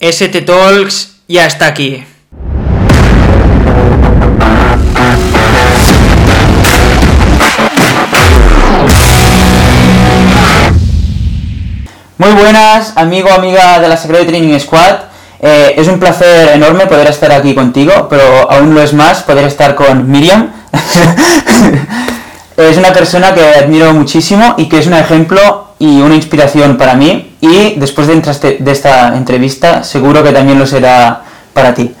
[0.00, 2.04] ST Talks ya está aquí.
[12.16, 14.98] Muy buenas, amigo, amiga de la Secret Training Squad.
[15.40, 19.46] Eh, es un placer enorme poder estar aquí contigo, pero aún lo es más poder
[19.46, 20.52] estar con Miriam.
[22.56, 26.94] es una persona que admiro muchísimo y que es un ejemplo y una inspiración para
[26.94, 27.36] mí.
[27.40, 31.22] Y después de, de esta entrevista, seguro que también lo será
[31.52, 31.94] para ti.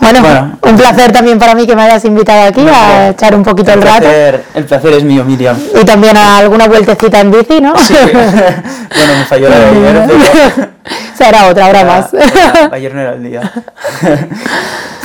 [0.00, 3.72] Bueno, un placer también para mí que me hayas invitado aquí a echar un poquito
[3.72, 4.06] el, rato.
[4.54, 5.56] El placer es mío, Miriam.
[5.80, 7.74] Y también a alguna vueltecita en bici, ¿no?
[7.78, 7.94] Sí.
[8.04, 10.70] bueno, me falló la de ayer.
[11.16, 12.08] Será otra, habrá más.
[12.72, 13.52] Ayer no era el día.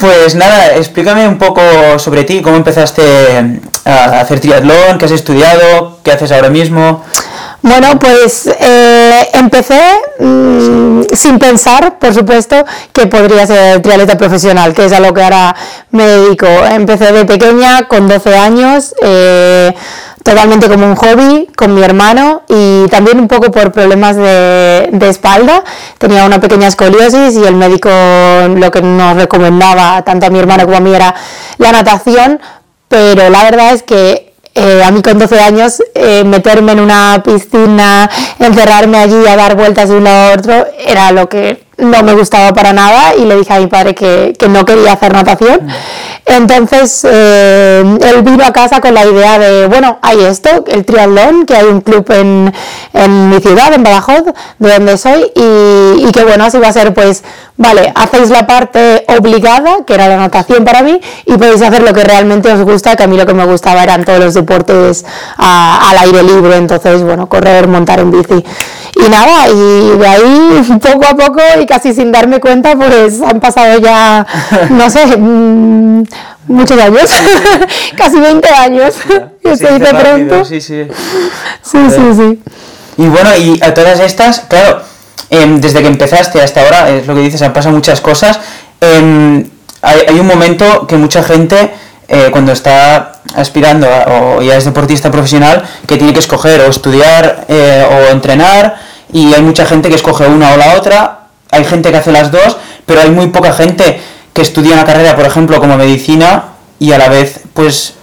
[0.01, 1.61] pues nada, explícame un poco
[1.97, 7.05] sobre ti, cómo empezaste a hacer triatlón, qué has estudiado, qué haces ahora mismo.
[7.61, 9.81] Bueno, pues eh, empecé
[10.19, 12.55] mm, sin pensar, por supuesto,
[12.93, 15.55] que podría ser triatleta profesional, que es a lo que ahora
[15.91, 16.47] me dedico.
[16.47, 19.73] Empecé de pequeña, con 12 años, eh,
[20.23, 25.09] totalmente como un hobby, con mi hermano y también un poco por problemas de, de
[25.09, 25.63] espalda.
[25.97, 27.89] Tenía una pequeña escoliosis y el médico
[28.55, 31.13] lo que nos recomendaba, tanto a mi hermano como a mí, era
[31.57, 32.39] la natación,
[32.87, 34.28] pero la verdad es que
[34.59, 39.55] eh, a mí con 12 años eh, meterme en una piscina, encerrarme allí a dar
[39.55, 43.37] vueltas de uno a otro, era lo que no me gustaba para nada y le
[43.37, 45.67] dije a mi padre que, que no quería hacer natación.
[46.25, 51.45] Entonces eh, él vino a casa con la idea de, bueno, hay esto, el triatlón,
[51.45, 52.53] que hay un club en,
[52.93, 54.25] en mi ciudad, en Badajoz,
[54.59, 57.23] de donde soy, y, y que bueno, así va a ser pues,
[57.57, 61.93] vale, hacéis la parte obligada, que era la natación para mí, y podéis hacer lo
[61.93, 65.05] que realmente os gusta, que a mí lo que me gustaba eran todos los deportes
[65.37, 68.45] al aire libre, entonces, bueno, correr, montar en bici.
[68.95, 73.79] Y nada, y de ahí poco a poco casi sin darme cuenta, pues han pasado
[73.79, 74.25] ya,
[74.71, 76.03] no sé, mm,
[76.47, 77.11] muchos años,
[77.95, 78.95] casi 20 años,
[79.43, 80.45] que se dice pronto.
[80.45, 80.87] Sí, sí.
[81.61, 82.43] Sí, sí, sí.
[82.97, 84.81] Y bueno, y a todas estas, claro,
[85.29, 88.39] em, desde que empezaste hasta ahora, es lo que dices, han pasado muchas cosas.
[88.81, 89.47] Em,
[89.83, 91.69] hay, hay, un momento que mucha gente,
[92.07, 97.45] eh, cuando está aspirando o ya es deportista profesional, que tiene que escoger o estudiar
[97.47, 98.77] eh, o entrenar,
[99.13, 101.18] y hay mucha gente que escoge una o la otra,
[101.51, 103.99] hay gente que hace las dos, pero hay muy poca gente
[104.33, 106.45] que estudia una carrera, por ejemplo, como medicina
[106.79, 107.93] y a la vez, pues,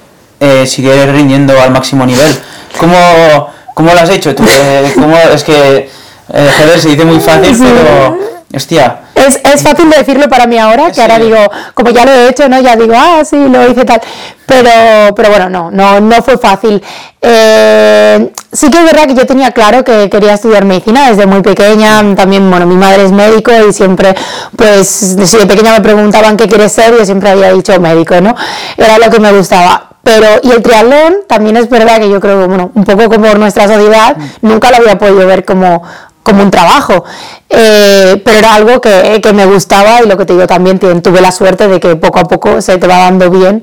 [0.41, 2.37] eh, sigue rindiendo al máximo nivel.
[2.79, 4.45] ¿Cómo, cómo lo has hecho tú?
[4.47, 5.89] Eh, ¿cómo, es que,
[6.33, 9.01] eh, joder, se dice muy fácil, pero, hostia.
[9.15, 11.01] Es, es, fácil de decirlo para mí ahora, que Sí.
[11.01, 11.39] ahora digo,
[11.75, 12.61] como ya lo he hecho, ¿no?
[12.61, 14.01] Ya digo, ah, sí, lo hice tal.
[14.47, 16.83] Pero, pero bueno, no, no, no fue fácil.
[17.21, 21.43] Eh, sí que es verdad que yo tenía claro que quería estudiar medicina desde muy
[21.43, 22.15] pequeña.
[22.15, 24.15] También, bueno, mi madre es médico y siempre,
[24.57, 28.34] pues, si de pequeña me preguntaban qué quieres ser, yo siempre había dicho médico, ¿no?
[28.77, 29.89] Era lo que me gustaba.
[30.05, 33.67] Pero, y el triatlón también es verdad que yo creo bueno, un poco como nuestra
[33.67, 35.83] sociedad, nunca lo había podido ver como,
[36.27, 37.05] como un trabajo,
[37.49, 41.21] eh, pero era algo que, que, me gustaba y lo que te digo también tuve
[41.21, 43.63] la suerte de que poco a poco se te va dando bien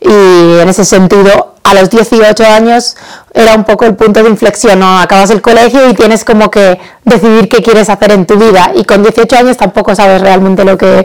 [0.00, 2.96] y en ese sentido a los 18 años
[3.32, 4.96] era un poco el punto de inflexión, ¿no?
[4.96, 8.84] acabas el colegio y tienes como que decidir qué quieres hacer en tu vida y
[8.84, 11.04] con 18 años tampoco sabes realmente lo que,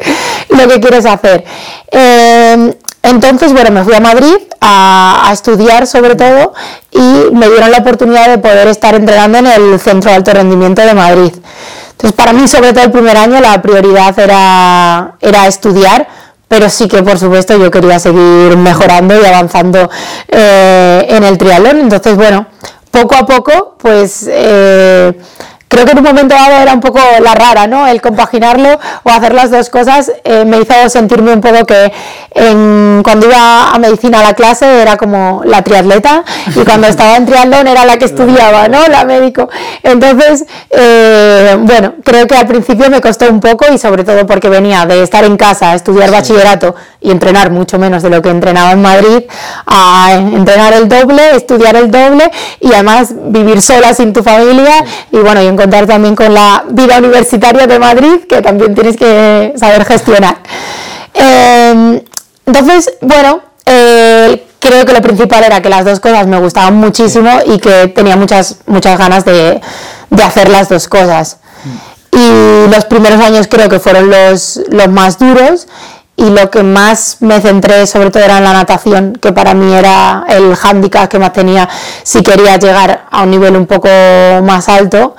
[0.50, 1.44] lo que quieres hacer.
[1.92, 6.54] Eh, entonces, bueno, me fui a Madrid a, estudiar sobre todo
[6.92, 10.82] y me dieron la oportunidad de poder estar entrenando en el Centro de Alto Rendimiento
[10.82, 11.34] de Madrid.
[11.92, 16.08] Entonces, para mí, sobre todo el primer año, la prioridad era, era estudiar,
[16.48, 19.90] pero sí que, por supuesto, yo quería seguir mejorando y avanzando
[20.28, 21.80] eh, en el triatlón.
[21.80, 22.48] Entonces, bueno,
[22.92, 24.28] poco a poco, pues...
[24.30, 25.14] Eh,
[25.70, 27.88] creo que en un momento dado era un poco la rara, ¿no?
[27.88, 31.94] El compaginarlo o hacer las dos cosas eh, me hizo sentirme un poco que
[32.32, 36.24] en, cuando iba a medicina a la clase era como la triatleta
[36.56, 38.88] y cuando estaba en triatlón era la que estudiaba, ¿no?
[38.88, 39.48] La médico.
[39.84, 44.50] Entonces, eh, bueno, creo que al principio me costó un poco y sobre todo porque
[44.50, 48.72] venía de estar en casa, estudiar bachillerato y entrenar mucho menos de lo que entrenaba
[48.72, 49.24] en Madrid,
[49.68, 55.18] a entrenar el doble, estudiar el doble y además vivir sola sin tu familia y
[55.18, 59.86] bueno, y contar también con la vida universitaria de Madrid, que también tienes que saber
[59.86, 60.38] gestionar.
[61.14, 62.04] Eh,
[62.46, 67.30] entonces, bueno, eh, creo que lo principal era que las dos cosas me gustaban muchísimo
[67.46, 69.62] y que tenía muchas, muchas ganas de,
[70.10, 71.38] de hacer las dos cosas.
[72.12, 75.68] Y los primeros años creo que fueron los, los más duros
[76.20, 79.74] y lo que más me centré sobre todo era en la natación, que para mí
[79.74, 81.70] era el hándicap que más tenía
[82.04, 83.88] si quería llegar a un nivel un poco
[84.44, 85.16] más alto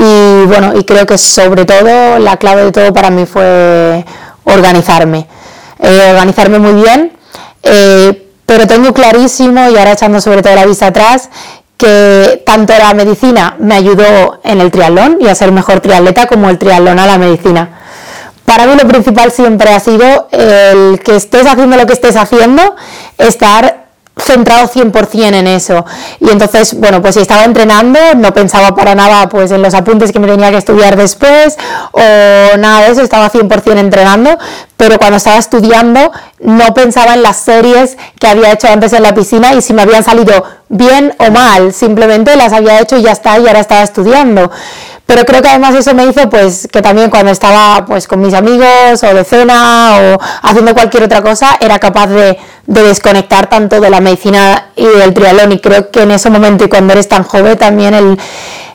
[0.00, 4.04] Y bueno, y creo que sobre todo la clave de todo para mí fue
[4.44, 5.26] organizarme.
[5.80, 7.12] Eh, organizarme muy bien,
[7.64, 11.30] eh, pero tengo clarísimo, y ahora echando sobre todo la vista atrás,
[11.76, 16.48] que tanto la medicina me ayudó en el triatlón y a ser mejor triatleta como
[16.48, 17.80] el triatlón a la medicina.
[18.44, 22.76] Para mí lo principal siempre ha sido el que estés haciendo lo que estés haciendo,
[23.18, 23.87] estar
[24.18, 25.84] centrado 100% en eso.
[26.20, 30.12] Y entonces, bueno, pues si estaba entrenando, no pensaba para nada pues en los apuntes
[30.12, 31.56] que me tenía que estudiar después
[31.92, 32.00] o
[32.58, 34.38] nada de eso, estaba 100% entrenando,
[34.78, 39.12] pero cuando estaba estudiando no pensaba en las series que había hecho antes en la
[39.12, 43.10] piscina y si me habían salido bien o mal, simplemente las había hecho y ya
[43.10, 44.50] está, y ahora estaba estudiando.
[45.04, 48.34] Pero creo que además eso me hizo pues que también cuando estaba pues con mis
[48.34, 53.88] amigos o de cena o haciendo cualquier otra cosa era capaz de, desconectar tanto de
[53.88, 57.24] la medicina y del triatlón y creo que en ese momento y cuando eres tan
[57.24, 58.18] joven también el,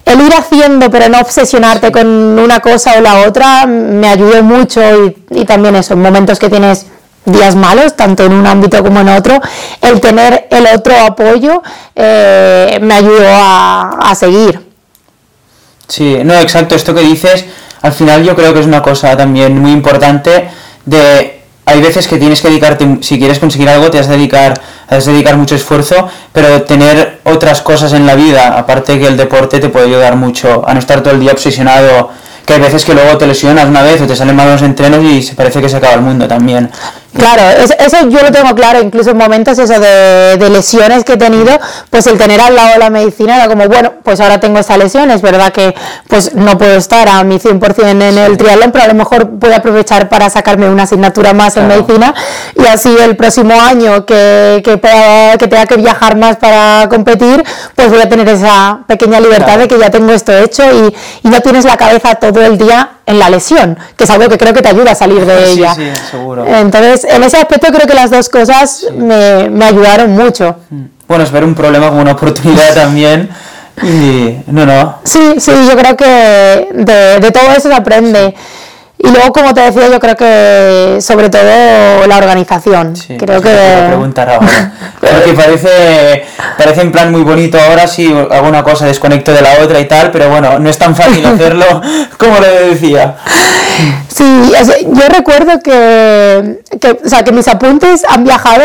[0.06, 4.82] el ir haciendo pero no obsesionarte con una cosa o la otra me ayudó mucho
[5.30, 6.88] y, también eso, en momentos que tienes
[7.26, 9.40] días malos, tanto en un ámbito como en otro,
[9.82, 11.64] el tener el otro apoyo
[11.96, 14.60] eh, me ayudó a, a seguir.
[15.88, 17.46] Sí, no, exacto, esto que dices,
[17.82, 20.50] al final yo creo que es una cosa también muy importante
[20.86, 24.60] de hay veces que tienes que dedicarte, si quieres conseguir algo, te has de dedicar,
[24.90, 29.70] dedicar mucho esfuerzo, pero tener otras cosas en la vida, aparte que el deporte, te
[29.70, 32.10] puede ayudar mucho a no estar todo el día obsesionado
[32.46, 35.22] que hay veces que luego te lesionas una vez o te salen malos entrenos y
[35.22, 36.70] se parece que se acaba el mundo también.
[37.16, 37.44] Claro,
[37.80, 42.08] eso yo lo tengo claro, incluso en momentos eso de, lesiones que he tenido, pues
[42.08, 45.22] el tener al lado la medicina era como, bueno, pues ahora tengo esta lesión, es
[45.22, 45.76] verdad que
[46.08, 49.56] pues no puedo estar a mi 100% en el triatlón, pero a lo mejor a
[49.56, 52.14] aprovechar para sacarme una asignatura más en medicina
[52.56, 57.44] y así el próximo año que, que, que tenga que viajar más para competir,
[57.76, 60.96] pues voy a tener esa pequeña libertad de que ya tengo esto hecho y,
[61.28, 64.38] y no tienes la cabeza todo el día en la lesión, que es algo que
[64.38, 65.76] creo que te ayuda a salir de ella.
[65.76, 66.46] Sí, seguro.
[66.46, 70.56] Entonces, en ese aspecto creo que las dos cosas me, me, ayudaron mucho.
[70.70, 70.84] Mm.
[71.08, 73.30] Bueno, es ver un problema como una oportunidad también.
[73.82, 75.00] Y no, no.
[75.04, 78.36] Sí, sí, yo creo que de, de todo eso se aprende.
[79.04, 82.94] Y luego, como te decía, yo creo que sobre todo la organización.
[83.20, 83.50] creo que...
[83.50, 84.72] Te preguntar ahora.
[85.02, 86.26] Porque parece,
[86.58, 89.90] parece en plan muy bonito ahora si hago una cosa, desconecto de la otra y
[89.90, 91.82] tal, pero bueno, no es tan fácil hacerlo
[92.18, 93.18] como le decía.
[94.08, 94.54] Sí,
[94.88, 98.64] yo recuerdo que, que, o sea, que mis apuntes han viajado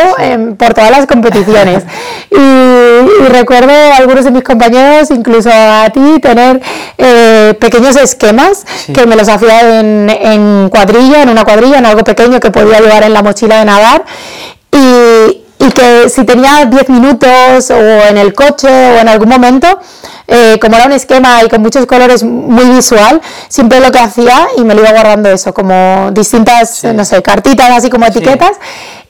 [0.56, 1.84] por todas las competiciones.
[2.31, 6.61] Y, recuerdo a algunos de mis compañeros, incluso a ti, tener
[6.99, 10.28] eh, pequeños esquemas que me los hacía en, en
[10.71, 14.05] cuadrilla, en una cuadrilla, en algo pequeño que podía llevar en la mochila de nadar.
[14.73, 17.75] Y, y que si tenía 10 minutos o
[18.09, 19.67] en el coche o en algún momento,
[20.27, 24.49] eh, como era un esquema y con muchos colores muy visual, siempre lo que hacía
[24.57, 28.53] y me lo iba guardando eso, como distintas, no sé, cartitas así como etiquetas.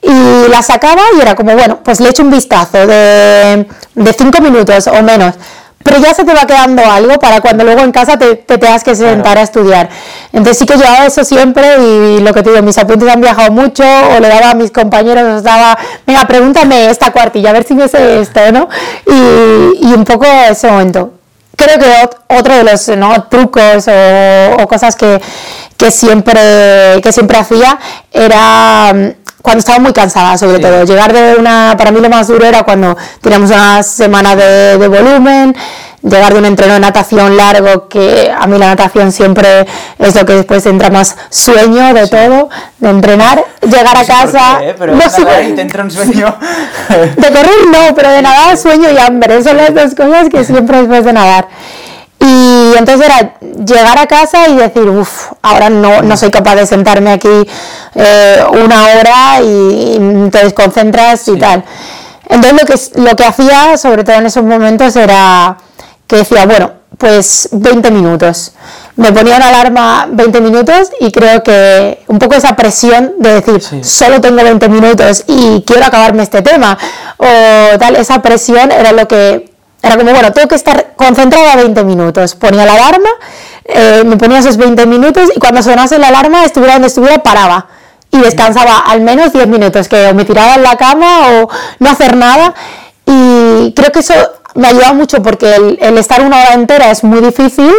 [0.01, 4.87] Y las sacaba y era como, bueno, pues le echo un vistazo de 5 minutos
[4.87, 5.35] o menos
[5.83, 8.83] pero ya se te va quedando algo para cuando luego en casa te, te tengas
[8.83, 9.89] que sentar a estudiar.
[10.33, 13.51] Entonces sí que hago eso siempre y lo que te digo, mis apuntes han viajado
[13.51, 17.63] mucho o le daba a mis compañeros, os daba, venga, pregúntame esta cuartilla, a ver
[17.63, 18.67] si me sé esto, ¿no?
[19.07, 21.13] Y, y un poco ese momento.
[21.55, 23.23] Creo que otro de los ¿no?
[23.23, 25.21] trucos o, o cosas que,
[25.75, 27.77] que, siempre, que siempre hacía
[28.13, 28.93] era
[29.41, 30.83] cuando estaba muy cansada, sobre todo.
[30.83, 34.87] Llegar de una, para mí lo más duro era cuando teníamos una semana de, de,
[34.87, 35.55] volumen,
[36.01, 39.65] llegar de un entreno de natación largo, que a mí la natación siempre
[39.97, 44.59] es lo que después entra más sueño de todo, de entrenar, llegar a casa...
[44.87, 46.35] no sé te entra un sueño.
[46.89, 50.79] de correr no, pero de nadar sueño y hambre, son las dos cosas que siempre
[50.79, 51.47] después de nadar.
[52.19, 56.65] Y entonces era llegar a casa y decir, uff, ahora no, no, soy capaz de
[56.65, 57.47] sentarme aquí
[57.95, 61.63] eh, una hora y, te desconcentras y tal.
[62.27, 65.57] Entonces lo que, lo que hacía, sobre todo en esos momentos, era
[66.07, 68.51] que decía, bueno, pues 20 minutos.
[68.97, 73.83] Me ponía una alarma 20 minutos y creo que un poco esa presión de decir,
[73.83, 76.77] solo tengo 20 minutos y quiero acabarme este tema,
[77.15, 79.48] o tal, esa presión era lo que
[79.81, 82.35] era como, bueno, tengo que estar concentrada 20 minutos.
[82.35, 83.09] Ponía la alarma,
[83.65, 87.67] eh, me ponía esos 20 minutos y cuando sonase la alarma, estuviera donde estuviera, paraba.
[88.11, 92.17] Y descansaba al menos 10 minutos, que me tiraba en la cama o no hacer
[92.17, 92.53] nada.
[93.05, 94.13] Y creo que eso
[94.55, 97.71] me ayuda mucho porque el, estar una hora entera es muy difícil,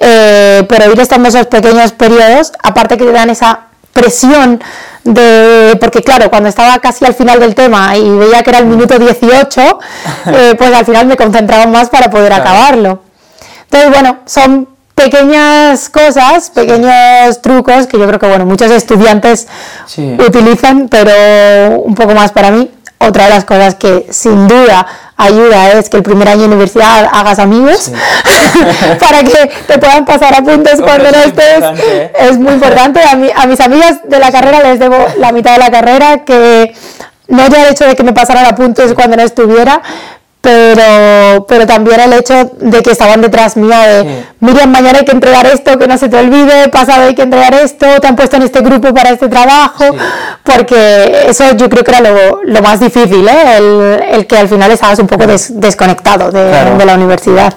[0.00, 3.60] eh, pero ir estando esos pequeños periodos, aparte que te dan esa
[3.92, 4.62] presión
[5.04, 8.66] de, porque claro, cuando estaba casi al final del tema y veía que era el
[8.66, 9.78] minuto 18,
[10.26, 13.02] eh, pues al final me concentraba más para poder acabarlo.
[13.64, 19.48] Entonces, bueno, son pequeñas cosas, pequeños trucos que yo creo que bueno, muchos estudiantes
[20.26, 22.70] utilizan, pero un poco más para mí.
[22.98, 24.86] Otra de las cosas que sin duda
[25.16, 27.90] ayuda es que el primer año de universidad hagas amigos
[29.00, 31.64] para que te puedan pasar apuntes cuando no estés.
[32.18, 33.00] Es muy importante.
[33.00, 36.74] A, a mis amigas de la carrera les debo la mitad de la carrera que
[37.28, 39.82] no ya el hecho de que me pasaran apuntes cuando no estuviera,
[40.44, 45.12] pero, pero también el hecho de que estaban detrás mía de, Miriam, mañana hay que
[45.12, 48.36] entregar esto, que no se te olvide, pasado hay que entregar esto, te han puesto
[48.36, 49.86] en este grupo para este trabajo,
[50.42, 53.56] porque eso yo creo que era lo, lo más difícil, ¿eh?
[53.56, 56.44] el, el, que al final estabas un poco desconectado de,
[56.76, 57.54] de, la universidad.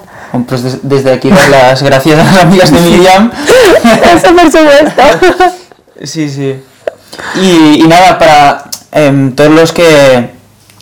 [0.47, 3.31] Pues desde aquí dar las gracias a las amigas de Miriam.
[4.15, 5.01] eso por supuesto.
[6.03, 6.55] sí, sí.
[7.35, 8.63] Y, y nada, para
[8.93, 10.36] eh, todos los que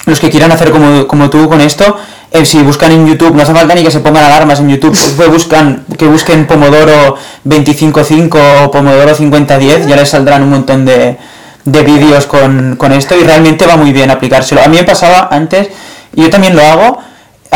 [0.06, 1.98] los que quieran hacer como, como tú con esto,
[2.32, 4.98] eh, si buscan en YouTube, no hace falta ni que se pongan alarmas en YouTube,
[5.16, 11.18] pues buscan, que busquen Pomodoro 25.5 o Pomodoro 50.10, ya les saldrán un montón de,
[11.64, 14.62] de vídeos con, con esto y realmente va muy bien aplicárselo.
[14.62, 15.70] A mí me pasaba antes,
[16.14, 17.00] y yo también lo hago,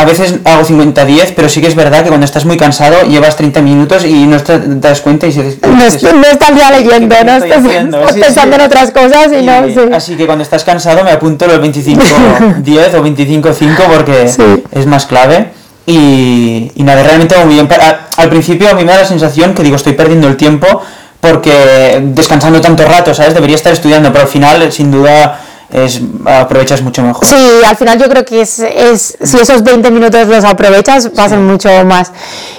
[0.00, 3.36] a veces hago 50-10, pero sí que es verdad que cuando estás muy cansado llevas
[3.36, 8.14] 30 minutos y no te das cuenta y se, no, estás ya leyendo, no estás,
[8.14, 9.94] pensando en otras cosas y, no...
[9.94, 14.30] Así que cuando estás cansado me apunto los 25-10 o 25-5 porque
[14.72, 15.48] es más clave.
[15.84, 17.68] Y, y, nada, realmente muy bien.
[18.16, 20.80] Al principio a mí me da la sensación que digo, estoy perdiendo el tiempo
[21.20, 23.34] porque descansando tanto rato, ¿sabes?
[23.34, 25.40] Debería estar estudiando, pero al final, sin duda
[25.72, 27.24] es, aprovechas mucho mejor.
[27.24, 27.36] Sí,
[27.66, 31.68] al final yo creo que es, es si esos 20 minutos los aprovechas, pasan mucho
[31.84, 32.12] más.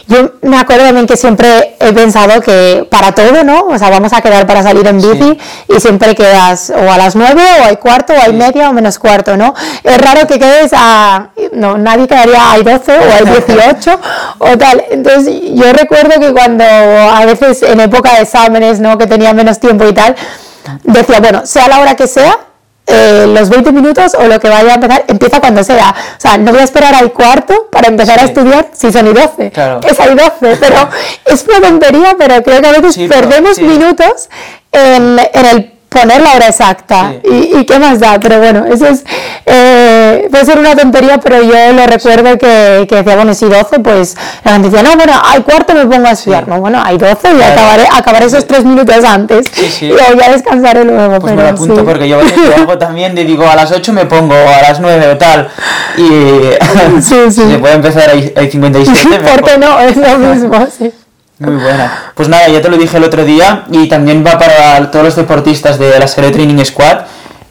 [0.07, 3.67] Yo me acuerdo también que siempre he pensado que para todo, ¿no?
[3.67, 5.37] O sea, vamos a quedar para salir en bici
[5.69, 8.99] y siempre quedas o a las 9 o hay cuarto o hay media o menos
[8.99, 9.53] cuarto, ¿no?
[9.83, 11.29] Es raro que quedes a...
[11.53, 13.99] No, nadie quedaría hay 12 o hay 18
[14.39, 14.83] o tal.
[14.89, 18.97] Entonces yo recuerdo que cuando a veces en época de exámenes, ¿no?
[18.97, 20.15] Que tenía menos tiempo y tal,
[20.83, 22.37] decía, bueno, sea la hora que sea,
[22.87, 25.95] eh, los 20 minutos o lo que vaya a empezar, empieza cuando sea.
[26.17, 29.13] O sea, no voy a esperar al cuarto para empezar a estudiar si son y
[29.13, 29.51] 12.
[29.89, 30.89] Es hay 12, pero
[31.25, 34.29] es una tontería, pero creo que a veces perdemos minutos
[34.71, 38.87] en, en el poner la hora exacta y, y, qué más da, pero bueno, eso
[38.87, 39.03] es,
[39.45, 43.79] eh, puede ser una tontería, pero yo lo recuerdo que, que decía, bueno, si 12,
[43.79, 46.97] pues la gente decía, no, bueno, al cuarto me pongo a estudiar, no, bueno, hay
[46.97, 49.47] 12 y acabaré, acabaré esos tres minutos antes
[49.81, 51.19] y luego ya descansaré luego.
[51.19, 52.21] Pues me lo apunto porque yo
[52.57, 55.49] hago también, de digo, a las 8 me pongo, a las 9 o tal,
[55.97, 59.19] y se puede empezar hay 57.
[59.29, 59.77] ¿Por qué no?
[59.81, 60.89] Es lo mismo, sí.
[61.41, 62.11] Muy buena.
[62.13, 65.15] Pues nada, ya te lo dije el otro día y también va para todos los
[65.15, 66.99] deportistas de la serie Training Squad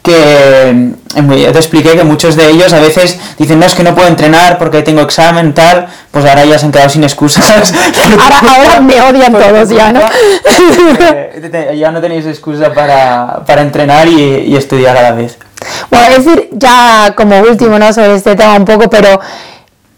[0.01, 3.83] que eh, ya te expliqué que muchos de ellos a veces dicen no es que
[3.83, 7.73] no puedo entrenar porque tengo examen tal pues ahora ya se han quedado sin excusas.
[8.41, 9.99] Ahora, me odian todos ya no
[11.75, 15.37] ya no tenéis excusa para, para entrenar y, y, estudiar a la vez.
[15.91, 19.19] Bueno es decir ya como último no sobre este tema un poco pero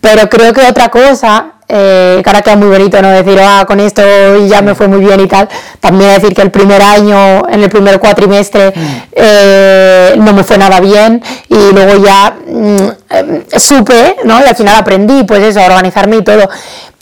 [0.02, 3.10] pero creo que otra cosa eh, que ahora queda muy bonito, ¿no?
[3.10, 4.01] Decir, ah, con esto
[4.46, 5.48] ya me fue muy bien y tal.
[5.79, 8.82] También decir que el primer año, en el primer cuatrimestre, mm.
[9.13, 14.39] eh, no me fue nada bien y luego ya mm, eh, supe, ¿no?
[14.39, 16.50] Y al final aprendí, pues eso, a organizarme y todo.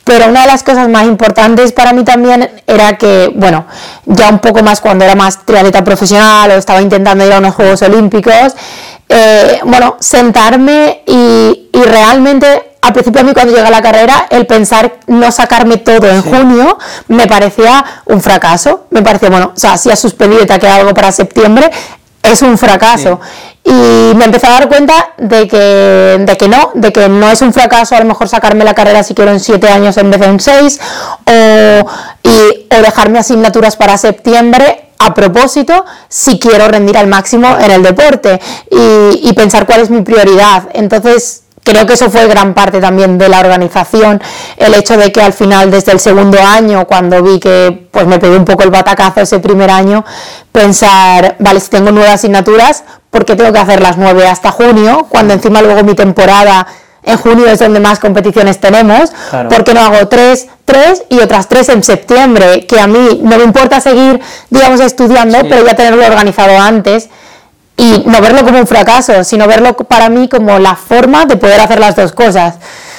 [0.03, 3.65] Pero una de las cosas más importantes para mí también era que, bueno,
[4.05, 7.53] ya un poco más cuando era más triatleta profesional o estaba intentando ir a unos
[7.53, 8.55] Juegos Olímpicos,
[9.11, 14.27] eh, bueno, sentarme y, y realmente al principio a mí cuando llegué a la carrera,
[14.29, 18.85] el pensar no sacarme todo en junio me parecía un fracaso.
[18.89, 21.69] Me parecía, bueno, o sea, si has suspendido y te ha quedado algo para septiembre,
[22.23, 23.19] es un fracaso.
[23.63, 27.41] Y me empecé a dar cuenta de que, de que no, de que no es
[27.41, 30.19] un fracaso a lo mejor sacarme la carrera si quiero en siete años en vez
[30.19, 30.79] de en seis,
[31.25, 31.89] o,
[32.23, 37.83] y, o dejarme asignaturas para septiembre a propósito si quiero rendir al máximo en el
[37.83, 40.69] deporte y, y pensar cuál es mi prioridad.
[40.73, 44.21] Entonces, creo que eso fue gran parte también de la organización,
[44.57, 48.19] el hecho de que al final, desde el segundo año, cuando vi que pues me
[48.19, 50.03] pegué un poco el batacazo ese primer año,
[50.51, 55.05] pensar, vale, si tengo nueve asignaturas, ¿por qué tengo que hacer las nueve hasta junio?
[55.09, 56.67] Cuando encima luego mi temporada
[57.03, 59.11] en junio es donde más competiciones tenemos,
[59.49, 62.65] ¿por qué no hago tres, tres y otras tres en septiembre?
[62.67, 67.09] Que a mí no me importa seguir, digamos, estudiando, pero ya tenerlo organizado antes
[67.81, 71.59] y no verlo como un fracaso, sino verlo para mí como la forma de poder
[71.59, 72.55] hacer las dos cosas.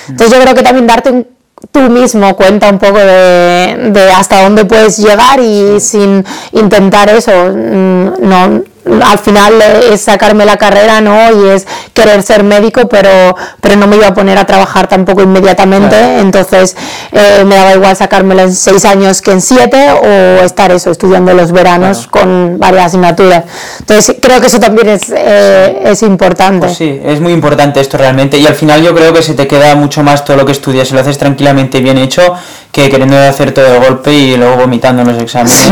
[0.08, 1.26] Entonces yo creo que también darte
[1.70, 8.28] tú mismo cuenta un poco de, hasta dónde puedes llegar y sin intentar eso, mm,
[8.28, 11.44] no, al final es sacarme la carrera, ¿no?
[11.44, 15.22] Y es querer ser médico, pero, pero no me iba a poner a trabajar tampoco
[15.22, 16.76] inmediatamente, entonces
[17.12, 21.32] eh, me daba igual sacármelo en seis años que en siete o estar eso, estudiando
[21.34, 23.44] los veranos con varias asignaturas.
[23.80, 26.66] Entonces creo que eso también es, eh, es importante.
[26.66, 29.46] Pues sí, es muy importante esto realmente y al final yo creo que se te
[29.46, 32.34] queda mucho más todo lo que estudias, si lo haces tranquilamente y bien hecho,
[32.72, 35.70] que queriendo hacer todo de golpe y luego vomitando en los exámenes.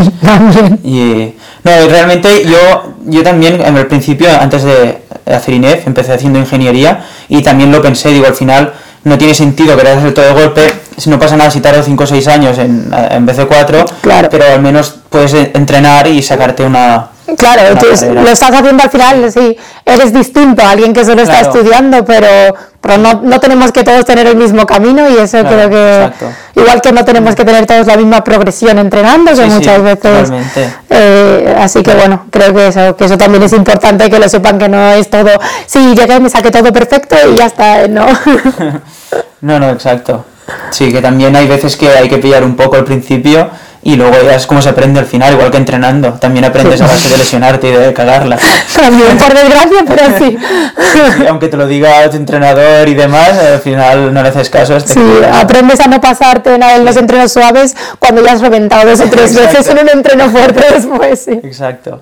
[0.83, 6.39] Y no, realmente yo, yo también en el principio, antes de hacer INEF, empecé haciendo
[6.39, 10.33] ingeniería y también lo pensé, digo, al final no tiene sentido querer hacer todo de
[10.33, 13.45] golpe, si no pasa nada si tardo 5 o 6 años en, en vez de
[13.47, 14.27] 4, Claro.
[14.29, 17.07] pero al menos puedes entrenar y sacarte una...
[17.37, 18.21] Claro, tú carrera.
[18.21, 22.27] lo estás haciendo al final, sí, eres distinto a alguien que solo está estudiando, pero,
[22.81, 25.95] pero no, no tenemos que todos tener el mismo camino y eso Claro, creo que,
[26.05, 26.25] exacto.
[26.55, 29.81] igual que no tenemos que tener todos la misma progresión entrenando, que Sí, sí, muchas
[29.83, 30.31] veces,
[30.89, 34.57] eh, así que bueno, creo que eso, que eso también es importante, que lo sepan
[34.57, 35.29] que no es todo,
[35.65, 38.05] sí, llegué, me saqué todo perfecto y ya está, no.
[39.41, 40.23] No, no, exacto.
[40.69, 43.49] Sí, que también hay veces que hay que pillar un poco al principio
[43.83, 46.13] y luego ya es como se aprende al final, igual que entrenando.
[46.13, 48.37] También aprendes a base de lesionarte y de cagarla.
[48.75, 50.37] También, por desgracia, pero sí.
[51.23, 54.75] Y aunque te lo diga tu entrenador y demás, al final no le haces caso.
[54.75, 58.89] hasta Sí, que- aprendes a no pasarte en los entrenos suaves cuando ya has reventado
[58.89, 59.57] dos o tres Exacto.
[59.57, 61.31] veces en un entreno fuerte después, sí.
[61.43, 62.01] Exacto.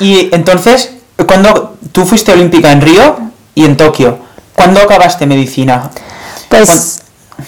[0.00, 0.92] Y entonces,
[1.26, 3.16] cuando tú fuiste olímpica en Río
[3.54, 4.18] y en Tokio,
[4.54, 5.90] ¿cuándo acabaste medicina?
[6.48, 7.00] Pues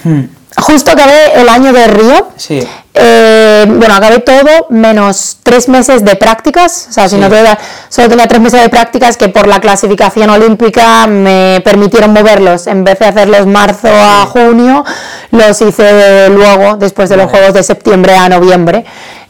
[0.03, 0.23] Hmm,
[0.57, 2.29] justo acabé el año de Río.
[2.37, 6.87] Sí, Eh, bueno, acabé todo menos tres meses de prácticas.
[6.91, 7.59] O sea, si no tuviera-
[7.89, 12.69] solo tenía tres meses de prácticas que por la clasificación olímpica me permitieron moverlos.
[12.69, 14.85] En vez de hacerlos marzo a junio,
[15.33, 17.39] los hice luego, después de los Vale.
[17.39, 18.85] Juegos de septiembre a noviembre.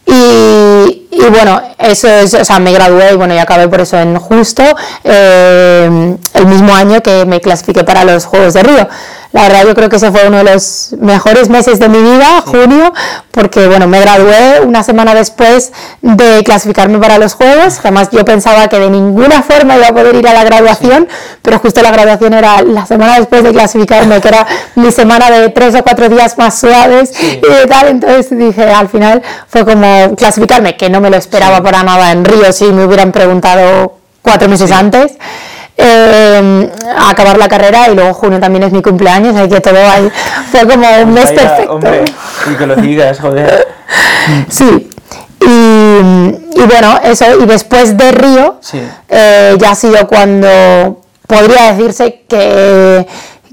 [0.06, 3.99] Y, y bueno, eso es, o sea, me gradué y bueno, y acabé por eso
[3.99, 4.62] en justo
[5.02, 8.87] eh, el mismo año que me clasifiqué para los Juegos de Río.
[9.35, 12.41] La verdad yo creo que ese fue uno de los mejores meses de mi vida,
[12.47, 12.93] junio,
[13.33, 15.73] porque bueno, me gradué una semana después
[16.03, 17.81] de clasificarme para los Juegos.
[17.81, 21.09] Además yo pensaba que de ninguna forma iba a poder ir a la graduación,
[21.42, 25.49] pero justo la graduación era la semana después de clasificarme, que era mi semana de
[25.49, 27.88] tres o cuatro días más suaves y tal.
[27.88, 32.25] Entonces dije, al final fue como clasificarme, que no me lo esperaba para nada en
[32.25, 35.14] Río si me hubieran preguntado cuatro meses antes.
[35.76, 39.76] Eh, a acabar la carrera y luego junio también es mi cumpleaños, así que todo
[39.78, 40.08] ahí
[40.50, 41.72] fue como un mes Vaya, perfecto.
[41.74, 42.04] Hombre,
[42.50, 43.66] y que lo digas, joder.
[44.48, 44.90] Sí.
[45.40, 48.80] Y, y bueno, eso, y después de Río, Sí.
[49.08, 53.06] eh, ya ha sido cuando podría decirse que,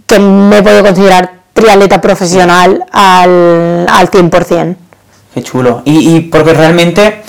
[0.06, 4.76] que me he podido considerar triatleta profesional al, al 100%.
[5.34, 5.82] Qué chulo.
[5.84, 7.24] Y, y porque realmente,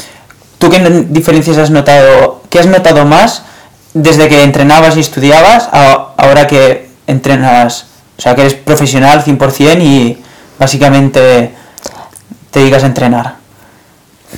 [0.59, 0.79] ¿tú qué
[1.09, 2.43] diferencias has notado?
[2.49, 3.43] ¿Qué has notado más
[3.95, 7.87] desde que entrenabas y estudiabas a ahora que entrenas?
[8.19, 10.23] O sea, que eres profesional 100% y
[10.59, 11.55] básicamente
[12.51, 13.35] te dedicas a entrenar.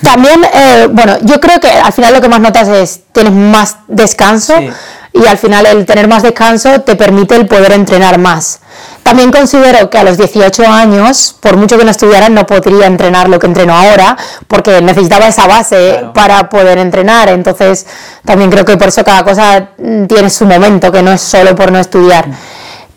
[0.02, 3.76] También, eh, bueno, yo creo que al final lo que más notas es tienes más
[3.86, 4.70] descanso Sí.
[5.14, 8.58] Y al final el tener más descanso te permite el poder entrenar más.
[9.04, 13.28] También considero que a los 18 años, por mucho que no estudiara, no podría entrenar
[13.28, 14.16] lo que entreno ahora,
[14.48, 16.12] porque necesitaba esa base Claro.
[16.14, 17.28] para poder entrenar.
[17.28, 17.86] Entonces,
[18.24, 21.54] también creo que por eso cada cosa mm, tiene su momento, que no es solo
[21.54, 22.26] por no estudiar.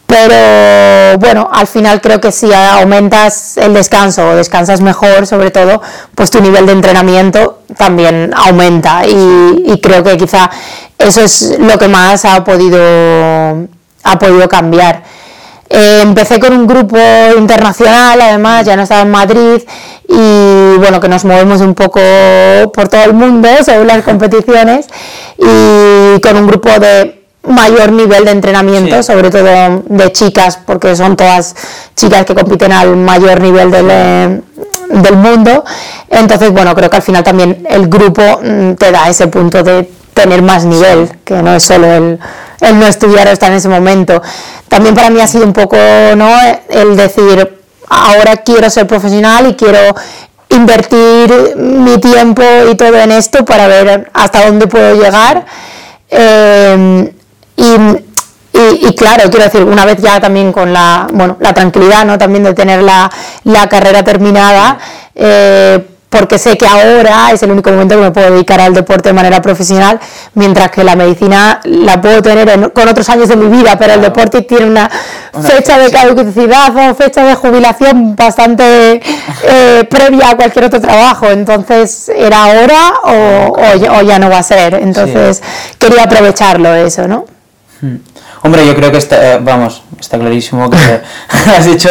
[0.08, 5.82] Pero bueno, al final creo que si aumentas el descanso o descansas mejor, sobre todo,
[6.16, 9.06] pues tu nivel de entrenamiento también aumenta.
[9.06, 10.50] Y, creo que quizá
[10.98, 13.68] eso es lo que más ha podido,
[14.04, 15.04] ha podido cambiar.
[15.70, 16.98] Eh, empecé con un grupo
[17.38, 19.62] internacional, además, ya no estaba en Madrid
[20.08, 22.00] y bueno, que nos movemos un poco
[22.74, 24.88] por todo el mundo según las competiciones
[25.38, 27.17] y con un grupo de
[27.48, 29.04] mayor nivel de entrenamiento, Sí.
[29.04, 31.56] sobre todo de chicas, porque son todas
[31.96, 34.42] chicas que compiten al mayor nivel del, eh,
[34.90, 35.64] del mundo.
[36.10, 39.90] Entonces, bueno, creo que al final también el grupo mm, te da ese punto de
[40.14, 42.20] tener más nivel, que no es solo el,
[42.62, 44.22] el no estudiar o estar en ese momento.
[44.68, 45.78] También para mí ha sido un poco
[46.16, 46.30] ¿no?
[46.70, 47.56] el decir,
[47.88, 49.80] ahora quiero ser profesional y quiero
[50.50, 55.46] invertir mi tiempo y todo en esto para ver hasta dónde puedo llegar.
[56.10, 57.14] Eh,
[57.58, 57.64] y,
[58.58, 62.18] y- y claro, quiero decir, una vez ya también con la, bueno, la tranquilidad ¿no?
[62.18, 63.10] también de tener la,
[63.44, 64.78] la carrera terminada,
[65.14, 69.10] eh, porque sé que ahora es el único momento que me puedo dedicar al deporte
[69.10, 70.00] de manera profesional,
[70.36, 74.02] mientras que la medicina la puedo tener con otros años de mi vida, pero el
[74.02, 74.90] deporte tiene una,
[75.42, 79.02] fecha de caducidad o fecha de jubilación bastante
[79.44, 84.76] eh, previa a cualquier otro trabajo, entonces era ahora o, ya no va a ser,
[84.76, 85.44] entonces
[85.78, 87.26] quería aprovecharlo eso, ¿no?
[87.82, 87.98] Hmm.
[88.44, 90.78] Hombre, yo creo que está, eh, vamos, está clarísimo que
[91.58, 91.90] has hecho,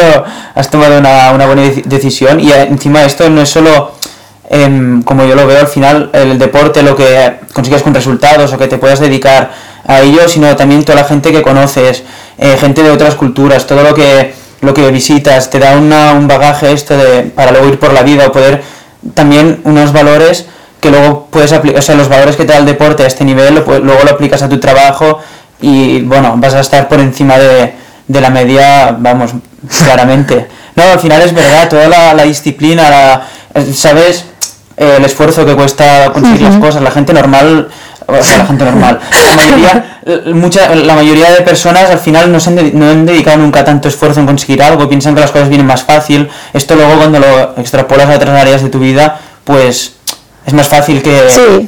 [0.55, 3.93] has tomado una, una buena decisión y encima esto no es solo
[4.49, 8.57] Em, como yo lo veo al final, el deporte, lo que consigues con resultados o
[8.57, 9.51] que te puedas dedicar
[9.85, 12.03] a ello, sino también toda la gente que conoces,
[12.37, 16.29] eh, gente de otras culturas, todo lo que, lo que visitas, te da una, un
[16.29, 18.63] bagaje esto de, para luego ir por la vida o poder
[19.13, 20.45] también unos valores
[20.79, 23.25] que luego puedes aplicar, o sea, los valores que te da el deporte a este
[23.25, 25.19] nivel, luego lo aplicas a tu trabajo
[25.61, 27.73] y bueno, vas a estar por encima de,
[28.07, 29.31] de la media, vamos,
[29.83, 30.47] claramente.
[30.75, 33.27] No, al final es verdad, toda la, la disciplina, la,
[33.73, 34.25] ¿sabes?
[34.77, 36.81] el esfuerzo que cuesta conseguir las cosas.
[36.81, 37.67] La gente normal,
[38.05, 39.99] o sea, la gente normal, la mayoría,
[40.33, 43.87] mucha, la mayoría de personas al final no, se han, no han dedicado nunca tanto
[43.87, 46.29] esfuerzo en conseguir algo, piensan que las cosas vienen más fácil.
[46.53, 49.95] Esto luego cuando lo extrapolas a otras áreas de tu vida, pues
[50.47, 51.11] es más fácil que,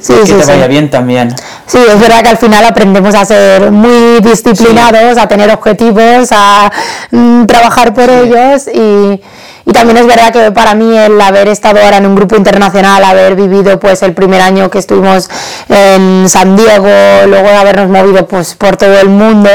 [0.08, 1.36] que te vaya bien también.
[1.68, 6.72] Sí, es verdad que al final aprendemos a ser muy disciplinados, a tener objetivos, a
[7.12, 9.22] mm, trabajar por ellos y
[9.69, 13.03] y también es verdad que para mí el haber estado ahora en un grupo internacional,
[13.03, 15.29] haber vivido pues el primer año que estuvimos
[15.69, 16.89] en San Diego,
[17.27, 19.47] luego habernos movido pues por todo el mundo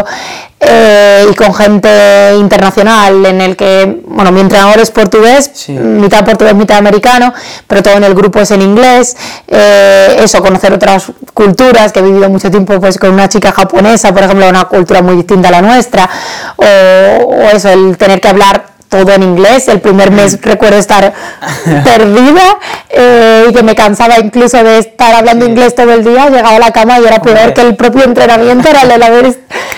[0.60, 6.54] eh, y con gente internacional en el que, bueno, mi entrenador es portugués, mitad portugués,
[6.54, 7.34] mitad americano,
[7.66, 9.16] pero todo en el grupo es en inglés,
[9.48, 14.14] eh, eso, conocer otras culturas, que he vivido mucho tiempo pues con una chica japonesa,
[14.14, 16.08] por ejemplo, una cultura muy distinta a la nuestra,
[16.54, 19.66] o, o eso, el tener que hablar todo en inglés.
[19.68, 21.12] El primer mes recuerdo estar
[21.84, 22.58] perdida
[22.90, 26.30] eh, y que me cansaba incluso de estar hablando inglés todo el día.
[26.30, 29.36] Llegaba a la cama y era peor que el propio entrenamiento, era el haber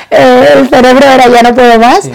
[0.09, 2.09] eh, el cerebro era ya no puedo más.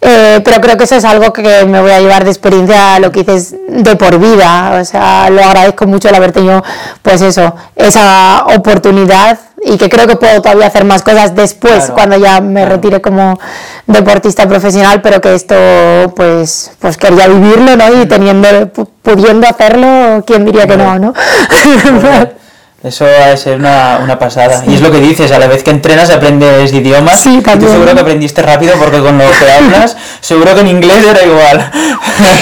[0.00, 3.12] Eh, pero creo que eso es algo que me voy a llevar de experiencia, lo
[3.12, 4.78] que dices, de por vida.
[4.80, 6.62] O sea, lo agradezco mucho el haber tenido,
[7.02, 12.16] pues eso, esa oportunidad y que creo que puedo todavía hacer más cosas después cuando
[12.16, 13.38] ya me retire como
[13.86, 15.54] deportista profesional pero que esto
[16.14, 18.48] pues pues quería vivirlo no y teniendo
[19.02, 21.12] pudiendo hacerlo quién diría que no no
[22.80, 24.62] Eso ser una, una pasada.
[24.64, 27.18] Y es lo que dices, a la vez que entrenas aprendes idiomas.
[27.18, 27.58] Sí, también.
[27.58, 31.04] Y tú seguro que aprendiste rápido porque con lo que hablas, seguro que en inglés
[31.04, 31.72] era igual.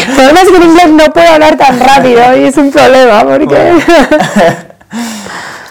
[0.07, 3.25] El problema es que en inglés no puedo hablar tan rápido y es un problema
[3.25, 3.73] porque...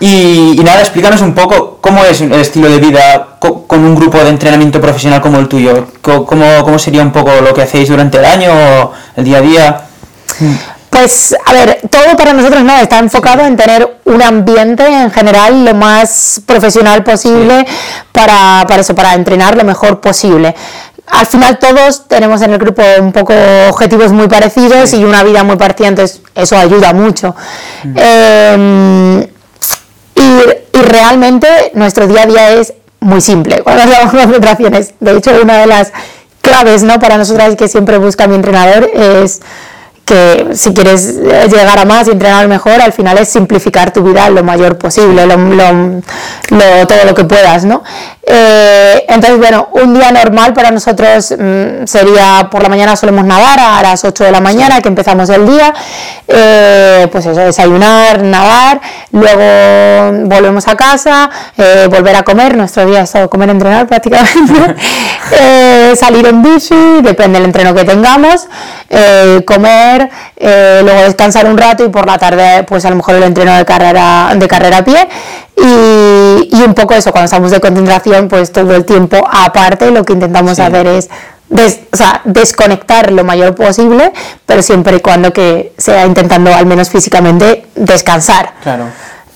[0.07, 4.29] Y, nada, explícanos un poco cómo es el estilo de vida con un grupo de
[4.29, 5.87] entrenamiento profesional como el tuyo.
[6.03, 9.41] ¿Cómo, cómo sería un poco lo que hacéis durante el año o el día a
[9.41, 9.81] día?
[10.91, 15.65] Pues, a ver, todo para nosotros no, está enfocado en tener un ambiente en general
[15.65, 17.65] lo más profesional posible
[18.11, 20.53] para, para eso, para entrenar lo mejor posible
[21.07, 23.33] al final todos tenemos en el grupo un poco
[23.69, 27.35] objetivos muy parecidos y una vida muy parecida, entonces eso ayuda mucho.
[27.83, 27.95] Mm.
[27.95, 29.27] Em,
[30.15, 34.93] y, realmente nuestro día a día es muy simple cuando hacemos concentraciones.
[34.99, 35.91] De hecho, una de las
[36.41, 36.99] claves ¿no?
[36.99, 39.41] para nosotras que siempre busca mi entrenador es
[40.05, 44.29] que si quieres llegar a más y entrenar mejor, al final es simplificar tu vida
[44.29, 47.83] lo mayor posible, lo, todo lo que puedas, ¿no?
[48.27, 53.59] Eh, entonces, bueno, un día normal para nosotros mm, sería por la mañana solemos nadar
[53.59, 55.71] a las 8 de la mañana que empezamos el día,
[56.27, 63.01] eh, pues eso, desayunar, nadar, luego volvemos a casa, eh, volver a comer, nuestro día
[63.01, 64.75] es todo comer, entrenar prácticamente,
[65.95, 68.47] salir en bici, depende del entreno que tengamos,
[69.45, 69.94] comer,
[70.37, 73.55] eh, luego descansar un rato y por la tarde pues a lo mejor el entreno
[73.55, 75.07] de carrera, de carrera a pie
[75.57, 80.13] y, un poco eso, cuando estamos de concentración pues todo el tiempo aparte lo que
[80.13, 81.09] intentamos hacer es
[82.23, 84.11] desconectar lo mayor posible,
[84.45, 88.53] pero siempre y cuando que sea intentando al menos físicamente descansar.
[88.63, 88.85] Claro.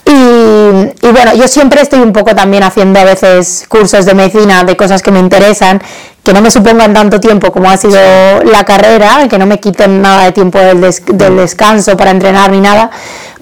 [0.09, 4.63] Y, y, bueno, yo siempre estoy un poco también haciendo a veces cursos de medicina
[4.63, 5.79] de cosas que me interesan
[6.23, 7.97] que no me supongan tanto tiempo como ha sido
[8.43, 10.81] la carrera, que no me quiten nada de tiempo del,
[11.35, 12.91] descanso para entrenar ni nada,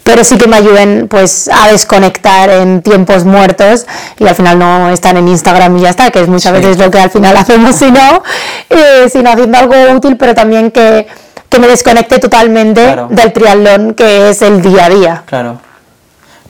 [0.03, 3.86] pero sí que me ayuden pues a desconectar en tiempos muertos
[4.19, 6.89] y al final no estar en Instagram y ya está, que es muchas veces lo
[6.89, 8.23] que al final hacemos si no,
[8.69, 11.08] eh, sino haciendo algo útil, pero también que,
[11.49, 15.23] que me desconecte totalmente del triatlón que es el día a día.
[15.25, 15.66] Claro.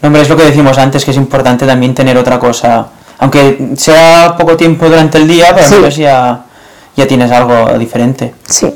[0.01, 2.87] Hombre, es lo que decimos antes, que es importante también tener otra cosa
[3.19, 6.41] aunque sea poco tiempo durante el día, pero ya,
[6.95, 8.35] ya tienes algo diferente.
[8.45, 8.71] Sí.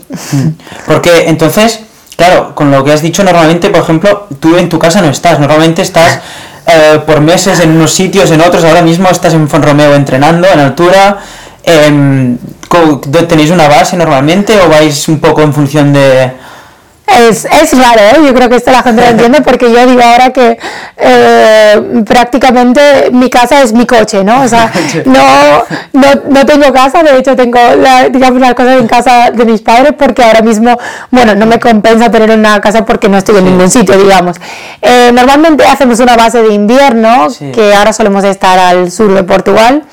[0.87, 1.81] Porque entonces,
[2.15, 5.39] claro, con lo que has dicho, normalmente, por ejemplo, tú en tu casa no estás,
[5.39, 6.21] normalmente estás
[6.65, 10.59] eh, por meses en unos sitios, en otros, ahora mismo estás en Fonromeo entrenando en
[10.59, 11.19] altura.
[12.67, 16.31] Co- ¿Tenéis una base normalmente o vais un poco en función de...?
[17.19, 18.25] Es, es raro, ¿eh?
[18.25, 20.57] yo creo que esto la gente lo entiende porque yo digo ahora que
[20.97, 24.41] eh, prácticamente mi casa es mi coche, ¿no?
[24.41, 24.71] O sea,
[25.05, 29.45] no, no, no tengo casa, de hecho tengo la- digamos las cosas en casa de
[29.45, 30.77] mis padres porque ahora mismo,
[31.09, 34.37] bueno, no me compensa tener una casa porque no estoy en ningún sitio, digamos.
[34.81, 37.51] Eh, normalmente hacemos una base de invierno, Sí.
[37.51, 39.83] que ahora solemos estar al sur de Portugal.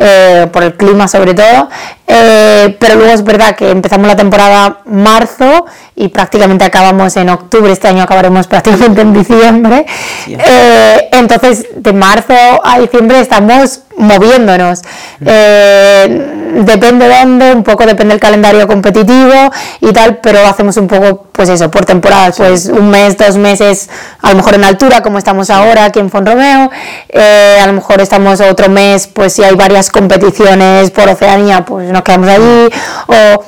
[0.00, 1.68] eh, por el clima sobre todo,
[2.06, 5.66] eh, pero luego es verdad que empezamos la temporada marzo
[6.00, 9.84] y prácticamente acabamos en octubre, este año acabaremos prácticamente en diciembre,
[10.24, 10.36] Sí.
[10.38, 12.34] Eh, entonces de marzo
[12.64, 14.82] a diciembre estamos moviéndonos,
[15.26, 16.34] Eh,
[16.64, 21.48] depende dónde, un poco depende del calendario competitivo y tal, pero hacemos un poco pues
[21.48, 23.88] eso, por temporadas, pues un mes, dos meses,
[24.22, 26.70] a lo mejor en altura como estamos ahora aquí en Fonromeo,
[27.08, 31.90] eh, a lo mejor estamos otro mes, pues si hay varias competiciones por Oceanía, pues
[31.90, 32.68] nos quedamos allí,
[33.08, 33.44] o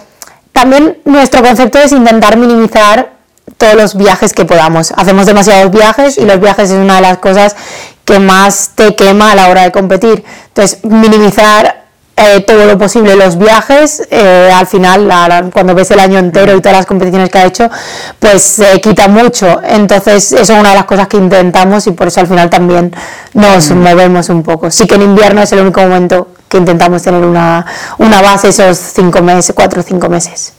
[0.60, 3.12] también nuestro concepto es intentar minimizar
[3.56, 4.92] todos los viajes que podamos.
[4.94, 7.56] Hacemos demasiados viajes y los viajes es una de las cosas
[8.04, 10.22] que más te quema a la hora de competir.
[10.48, 11.80] Entonces, minimizar
[12.16, 16.18] eh, todo lo posible los viajes, eh, al final, la- la- cuando ves el año
[16.18, 17.70] entero y todas las competiciones que ha hecho,
[18.18, 19.62] pues se quita mucho.
[19.66, 22.94] Entonces, eso es una de las cosas que intentamos y por eso al final también
[23.32, 24.70] nos movemos un poco.
[24.70, 27.64] Sí que en invierno es el único momento que intentamos tener una,
[27.98, 30.52] una base esos cinco meses, cuatro o cinco meses.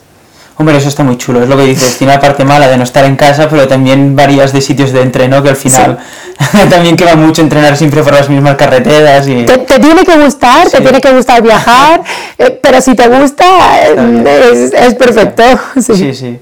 [0.58, 2.84] Hombre, eso está muy chulo, es lo que dices, tiene la parte mala de no
[2.84, 5.98] estar en casa, pero también varías de sitios de entreno que al final
[6.70, 9.44] también quema mucho entrenar siempre por las mismas carreteras y...
[9.44, 12.04] Te, te tiene que gustar, te tiene que gustar viajar,
[12.38, 15.44] eh, pero si te gusta, es, es perfecto.
[15.82, 15.96] Sí.
[15.96, 16.40] Sí, sí.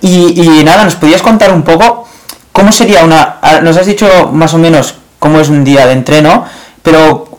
[0.00, 2.08] Y, y nada, ¿nos podías contar un poco
[2.50, 3.36] cómo sería una...
[3.62, 6.46] Nos has dicho más o menos cómo es un día de entreno,
[6.82, 7.33] pero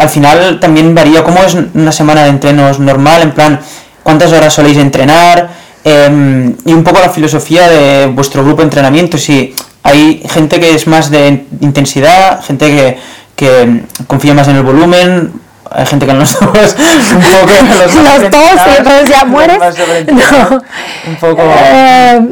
[0.00, 3.60] al final también varía cómo es una semana de entrenos normal, en plan,
[4.02, 9.16] cuántas horas soléis entrenar Em, y un poco la filosofía de vuestro grupo de entrenamiento,
[9.16, 12.98] si hay gente que es más de intensidad, gente que,
[13.34, 15.32] que confía más en el volumen,
[15.70, 16.76] hay gente que en los dos,
[17.14, 19.58] un poco los, Los dos, entonces ya mueres.
[19.58, 20.62] No.
[21.06, 21.42] Un poco...
[21.42, 22.28] Eh,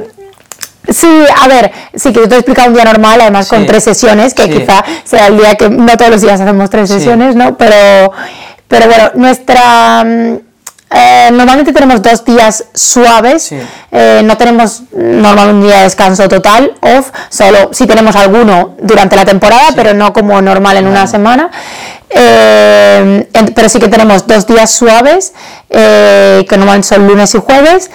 [0.88, 1.08] Sí,
[1.42, 4.32] a ver, sí que yo te he explicado un día normal, además con tres sesiones,
[4.34, 4.50] que Sí.
[4.50, 6.94] quizá sea el día que no todos los días hacemos tres Sí.
[6.96, 7.56] sesiones, ¿no?
[7.58, 8.12] Pero,
[8.68, 10.02] pero bueno, nuestra...
[10.04, 10.34] mm,
[10.90, 13.52] eh, normalmente tenemos dos días suaves,
[13.92, 19.14] eh, no tenemos normalmente un día de descanso total, off, solo si tenemos alguno durante
[19.14, 21.50] la temporada, pero no como normal en una semana.
[22.08, 25.34] Eh, pero sí que tenemos dos días suaves,
[25.68, 27.90] eh, que normalmente son lunes y jueves,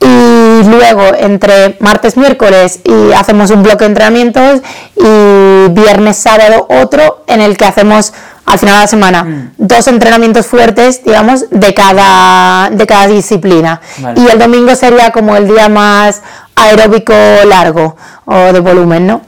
[0.00, 4.60] y luego entre martes miércoles y hacemos un bloque de entrenamientos
[4.96, 8.12] y viernes sábado otro en el que hacemos
[8.46, 9.50] al final de la semana.
[9.56, 13.80] Dos entrenamientos fuertes digamos de cada de cada disciplina.
[13.98, 14.20] Vale.
[14.20, 16.22] y el domingo sería como el día más
[16.54, 17.12] aeróbico
[17.46, 19.20] largo o de volumen no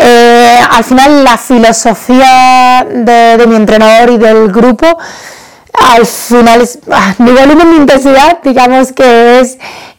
[0.00, 4.86] Eh, al final la filosofía de, de mi entrenador y del grupo
[5.72, 9.58] al final es ah, mi volumen de intensidad digamos que es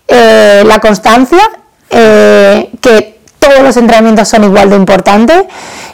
[0.10, 1.41] eh, la constancia
[1.89, 5.43] eh, que todos los entrenamientos son igual de importantes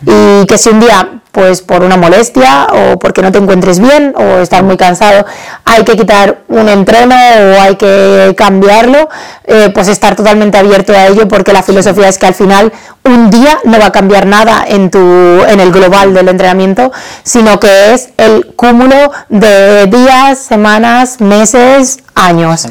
[0.05, 4.13] y que si un día pues por una molestia o porque no te encuentres bien
[4.17, 5.25] o estar muy cansado
[5.65, 9.09] hay que quitar un entreno o hay que cambiarlo
[9.43, 12.71] eh, pues estar totalmente abierto a ello porque la filosofía es que al final
[13.03, 16.91] un día no va a cambiar nada en tu en el global del entrenamiento
[17.23, 22.65] sino que es el cúmulo de días semanas meses años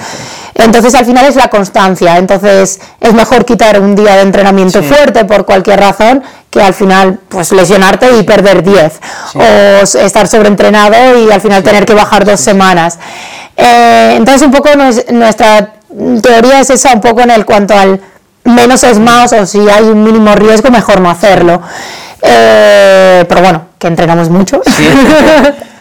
[0.54, 2.16] entonces al final es la constancia.
[2.18, 4.88] Entonces es mejor quitar un día de entrenamiento Sí.
[4.88, 9.00] fuerte por cualquier razón que al final pues lesionarte y perder 10
[9.32, 9.38] Sí.
[9.38, 12.98] o estar sobreentrenado y al final tener que bajar dos semanas.
[13.56, 15.72] Eh, entonces un poco nues- nuestra
[16.22, 18.00] teoría es esa un poco en el cuanto al
[18.44, 21.62] menos es más o si hay un mínimo riesgo mejor no hacerlo.
[22.22, 24.60] Eh, pero bueno que entrenamos mucho.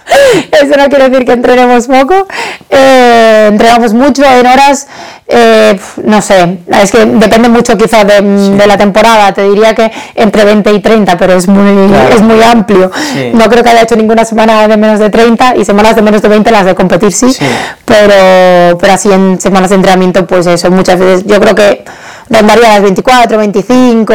[0.51, 2.27] eso no quiere decir que entrenemos poco
[2.69, 4.87] Eh, entrenamos mucho en horas
[5.27, 9.91] eh, no sé es que depende mucho quizás de, de la temporada te diría que
[10.15, 12.15] entre 20 y 30 pero es muy Claro.
[12.15, 13.31] es muy amplio Sí.
[13.33, 16.21] no creo que haya hecho ninguna semana de menos de 30 y semanas de menos
[16.21, 17.45] de 20 las de competir sí, Sí.
[17.85, 21.83] pero pero así en semanas de entrenamiento pues eso muchas veces yo creo que
[22.29, 24.13] rondaría las 24 25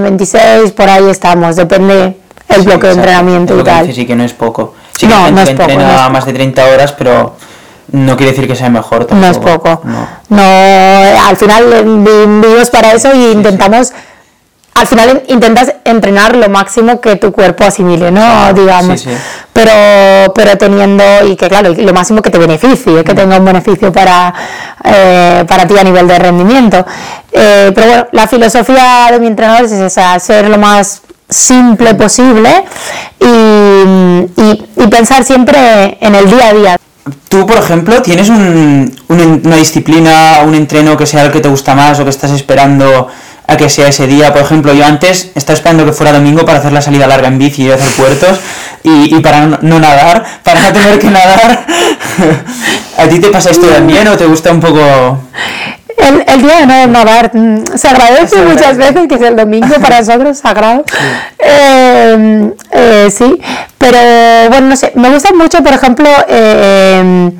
[0.00, 2.16] 26 por ahí estamos depende
[2.48, 4.74] el bloque de entrenamiento y que tal sí que no es poco.
[4.96, 7.36] Sí No, no es poco, entrena no es más de 30 horas, pero
[7.92, 9.82] no quiere decir que sea mejor No es poco.
[9.84, 10.42] No,
[11.26, 13.92] al final vivimos para eso y intentamos
[14.74, 18.52] al final intentas entrenar lo máximo que tu cuerpo asimile, ¿no?
[18.52, 19.06] Digamos.
[19.52, 23.16] Pero, pero teniendo, y que claro, lo máximo que te beneficie, que mm.
[23.16, 24.34] tenga un beneficio para,
[24.82, 26.84] eh, para ti a nivel de rendimiento.
[27.30, 32.64] Eh, pero bueno, la filosofía de mi entrenador es esa, ser lo más simple posible
[33.20, 33.53] y,
[34.84, 36.76] y, pensar siempre en el día a día.
[37.28, 41.74] Tú, por ejemplo, ¿tienes un, una disciplina, un entreno que sea el que te gusta
[41.74, 43.08] más o que estás esperando
[43.46, 44.32] a que sea ese día.
[44.32, 47.38] Por ejemplo, yo antes estaba esperando que fuera domingo para hacer la salida larga en
[47.38, 48.38] bici y hacer puertos
[48.82, 51.66] y, para no, nadar, para no tener que nadar.
[52.98, 55.18] ¿A ti te pasa esto también o te gusta un poco...?
[55.96, 60.38] El, día de no mm, se agradece muchas veces que es el domingo para nosotros
[60.38, 60.84] sagrado.
[60.86, 60.96] Sí.
[61.38, 63.40] Eh, eh, sí,
[63.78, 63.98] pero
[64.50, 67.30] bueno, no sé, me gusta mucho, por ejemplo, eh,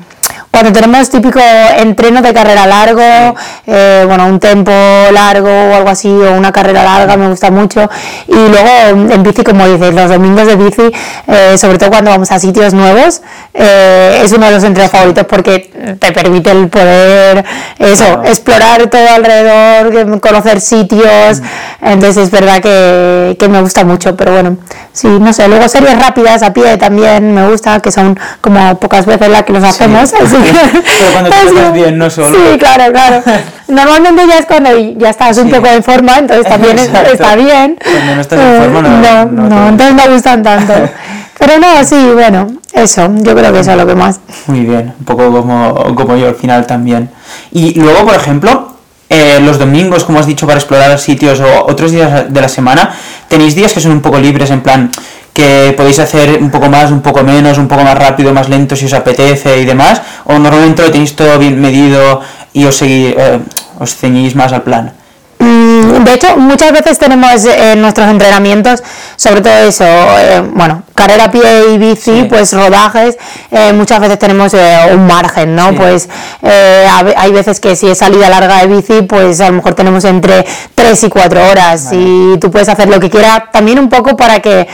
[0.55, 1.37] cuando tenemos típico
[1.79, 3.35] entreno de carrera largo,
[3.67, 4.71] eh, bueno, un tempo
[5.11, 7.89] largo o algo así, o una carrera larga, me gusta mucho.
[8.25, 10.91] Y luego en bici, como dices, los domingos de bici,
[11.27, 13.21] eh, sobre todo cuando vamos a sitios nuevos,
[13.53, 17.43] eh, es uno de los entrenos favoritos porque te permite el poder,
[17.77, 21.41] eso, explorar todo alrededor, conocer sitios.
[21.41, 21.87] Mm.
[21.87, 24.55] Entonces es verdad que, que me gusta mucho, pero bueno,
[24.93, 25.49] sí, no sé.
[25.49, 29.51] Luego series rápidas a pie también me gusta, que son como pocas veces las que
[29.51, 30.13] los hacemos.
[30.51, 32.37] Pero cuando te estás bien, no solo.
[32.37, 33.23] Sí, claro, claro.
[33.67, 37.77] Normalmente ya es cuando ya estás un poco en forma, entonces también está bien.
[37.81, 39.25] Cuando no estás en forma, no.
[39.25, 40.73] No, no, entonces no gustan tanto.
[41.39, 44.19] Pero no, sí, bueno, eso, yo creo que eso es lo que más.
[44.47, 47.09] Muy bien, un poco como, como yo al final también.
[47.51, 48.75] Y luego, por ejemplo,
[49.09, 52.95] eh, los domingos, como has dicho, para explorar sitios o otros días de la semana,
[53.27, 54.91] tenéis días que son un poco libres, en plan,
[55.35, 58.73] que podéis hacer un poco más, un poco menos, un poco más rápido, más lento
[58.77, 62.21] si os apetece y demás, o normalmente lo tenéis todo bien medido
[62.53, 63.39] y os, seguís, eh,
[63.77, 64.93] os ceñís más al plan.
[65.39, 68.81] Mm, de hecho, muchas veces tenemos en nuestros entrenamientos,
[69.17, 73.17] sobre todo eso, eh, bueno, carrera a pie y bici, pues rodajes,
[73.51, 75.75] eh, muchas veces tenemos eh, un margen, ¿no?
[75.75, 76.09] Pues
[76.41, 80.45] hay veces que si es salida larga de bici, pues a lo mejor tenemos entre
[80.73, 84.39] 3 y 4 horas y tú puedes hacer lo que quieras, también un poco para
[84.39, 84.67] que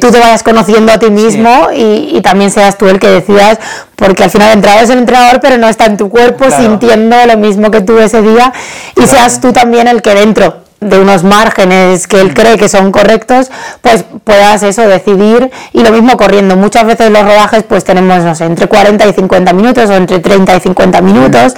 [0.00, 3.58] tú te vayas conociendo a ti mismo y, también seas tú el que decidas,
[3.96, 7.16] porque al final el entrenador es el entrenador, pero no está en tu cuerpo sintiendo
[7.26, 8.52] lo mismo que tú ese día
[8.96, 12.90] y seas tú también el que dentro de unos márgenes que él cree que son
[12.90, 16.56] correctos, pues puedas eso decidir y lo mismo corriendo.
[16.56, 20.18] Muchas veces los rodajes pues tenemos, no sé, entre 40 y 50 minutos o entre
[20.18, 21.54] 30 y 50 minutos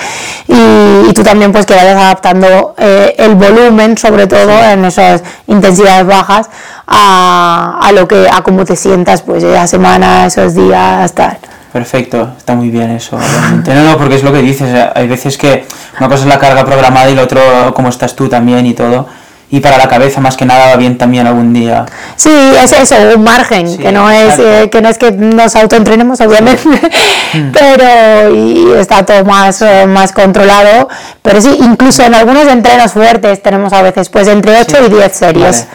[0.46, 6.06] y, tú también pues que vayas adaptando eh, el volumen, sobre todo en esas intensidades
[6.06, 6.50] bajas,
[6.86, 11.38] a, a, lo que, a cómo te sientas pues la semana, esos días, tal.
[11.74, 13.18] Perfecto, está muy bien eso.
[13.66, 14.72] No, no, porque es lo que dices.
[14.72, 15.66] Eh, hay veces que
[15.98, 19.08] una cosa es la carga programada y lo otro, como estás tú también y todo.
[19.50, 21.84] Y para la cabeza, más que nada, va bien también algún día.
[22.14, 26.20] Sí, es eso, un margen, que, no es, eh, que no es que nos autoentrenemos,
[26.20, 26.62] obviamente,
[27.52, 30.88] pero y está todo más, eh, más controlado.
[31.22, 35.12] Pero sí, incluso en algunos entrenos fuertes tenemos a veces pues entre 8 y 10
[35.12, 35.66] series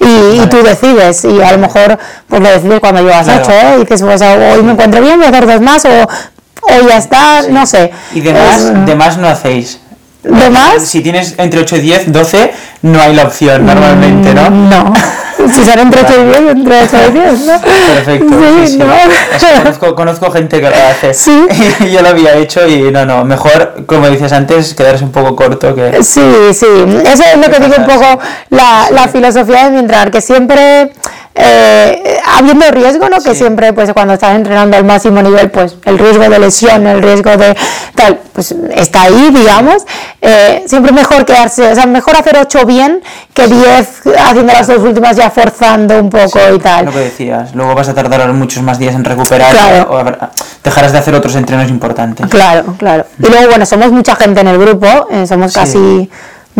[0.00, 3.76] y, tú decides y a lo mejor pues lo decides cuando llevas ocho ¿eh?
[3.76, 6.96] y dices pues hoy me encuentro bien voy a hacer dos más o hoy ya
[6.96, 7.90] está no sé.
[8.14, 9.80] Y demás de más no hacéis
[10.22, 10.82] ¿De más?
[10.82, 12.52] Si tienes entre 8 y 10, 12,
[12.82, 14.50] no hay la opción normalmente, ¿no?
[14.50, 14.92] Mm, no.
[15.38, 17.60] Si son entre 8 y 10, entre 8 y 10, ¿no?
[17.60, 18.34] Perfecto.
[18.66, 18.78] Sí,
[19.38, 21.14] sí, conozco, conozco, gente que lo hace.
[21.14, 21.46] Sí.
[21.80, 23.24] Y yo lo había hecho y no, no.
[23.24, 26.02] Mejor, como dices antes, quedarse un poco corto que.
[26.02, 26.20] Sí,
[26.52, 26.66] sí.
[27.06, 28.18] Eso es lo que dice un poco
[28.50, 30.90] la, la filosofía de mi entrar, que siempre
[31.40, 33.20] eh, habiendo riesgo, ¿no?
[33.20, 37.00] Que siempre, pues cuando estás entrenando al máximo nivel, pues el riesgo de lesión, el
[37.00, 37.56] riesgo de
[37.94, 39.84] tal, pues está ahí, digamos.
[40.20, 44.78] Eh, siempre mejor quedarse, o sea, mejor hacer 8 bien que 10 haciendo las dos
[44.78, 46.86] últimas ya forzando un poco y tal.
[46.86, 50.02] Lo que decías, luego vas a tardar muchos más días en recuperar o
[50.64, 52.26] dejarás de hacer otros entrenos importantes.
[52.26, 53.06] Claro, claro.
[53.16, 56.10] Y luego, bueno, somos mucha gente en el grupo, eh, somos casi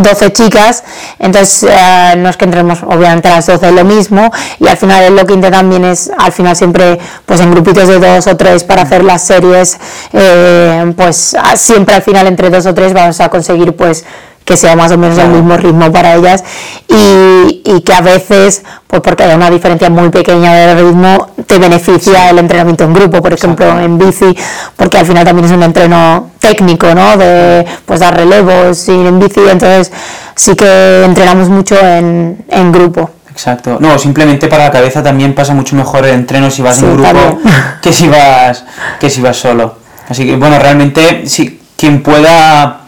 [0.03, 0.85] 12 chicas,
[1.19, 4.31] entonces eh, no es que entremos obviamente a las 12 lo mismo
[4.61, 7.99] y al final lo que intentan también es al final siempre pues en grupitos de
[7.99, 9.77] dos o tres para hacer las series
[10.13, 14.05] eh, pues siempre al final entre dos o tres vamos a conseguir pues
[14.49, 16.43] que sea más o menos el mismo ritmo para ellas
[16.89, 21.59] y, y, que a veces, pues porque hay una diferencia muy pequeña de ritmo, te
[21.59, 24.35] beneficia el entrenamiento en grupo, por ejemplo, en bici,
[24.75, 27.19] porque al final también es un entreno técnico, ¿no?
[27.19, 29.93] De pues dar relevos y en bici, entonces
[30.35, 33.11] sí que entrenamos mucho en, en grupo.
[33.31, 33.77] Exacto.
[33.81, 37.39] No, simplemente para la cabeza también pasa mucho mejor el entreno si vas en grupo
[37.83, 38.65] que si vas
[38.99, 39.77] que si vas solo.
[40.09, 42.88] Así que bueno, realmente sí, quien pueda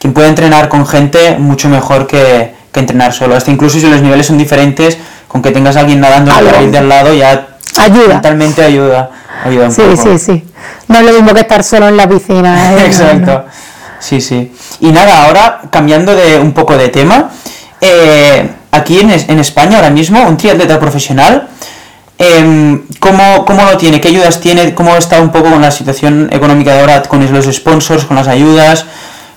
[0.00, 3.36] quien pueda entrenar con gente mucho mejor que, que entrenar solo.
[3.36, 4.96] Hasta incluso si los niveles son diferentes,
[5.28, 7.48] con que tengas a alguien nadando en el de al lado ya
[7.78, 8.14] ayuda.
[8.14, 9.10] mentalmente ayuda.
[9.44, 10.44] ayuda un sí, sí, sí.
[10.88, 12.74] No es lo mismo que estar solo en la piscina.
[12.74, 12.84] ¿eh?
[12.86, 13.44] Exacto.
[14.00, 14.52] Sí, sí.
[14.80, 17.30] Y nada, ahora cambiando de un poco de tema,
[17.80, 21.48] eh, aquí en, en, España ahora mismo, un triatleta profesional,
[22.18, 24.00] eh, ¿cómo, ¿cómo, lo tiene?
[24.00, 24.74] ¿Qué ayudas tiene?
[24.74, 28.28] ¿Cómo está un poco con la situación económica de ahora, con los sponsors, con las
[28.28, 28.86] ayudas,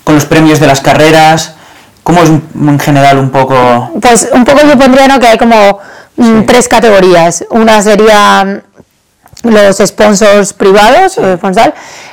[0.04, 1.56] con los premios de las carreras?
[2.04, 3.92] ¿Cómo es en general un poco?
[4.02, 5.20] Pues un poco yo pondría ¿no?
[5.20, 5.80] que hay como
[6.18, 7.46] mm, tres categorías.
[7.50, 8.64] Una sería
[9.44, 11.20] los sponsors privados,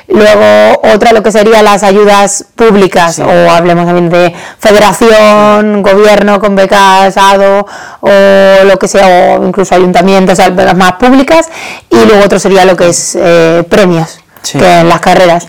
[0.07, 6.55] luego otra lo que serían las ayudas públicas, o hablemos también de federación, gobierno con
[6.55, 7.65] becas, ADO,
[8.01, 11.49] o lo que sea, o incluso ayuntamientos, becas más públicas,
[11.89, 14.19] y luego otro sería lo que es eh, premios,
[14.51, 15.47] que en las carreras.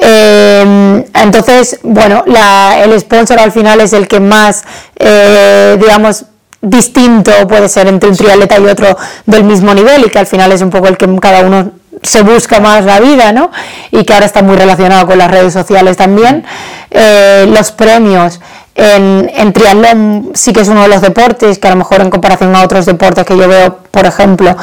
[0.00, 4.64] Em, entonces, bueno, el sponsor al final es el que más,
[4.96, 6.24] eh, digamos,
[6.60, 8.96] distinto puede ser entre un triatleta y otro
[9.26, 11.72] del mismo nivel y que al final es un poco el que cada uno
[12.02, 13.50] se busca más la vida, ¿no?
[13.90, 16.44] Y que ahora está muy relacionado con las redes sociales también.
[16.90, 18.40] Eh, los premios
[18.74, 22.10] en, en, triatlón sí que es uno de los deportes que a lo mejor en
[22.10, 24.56] comparación a otros deportes que yo veo, por ejemplo,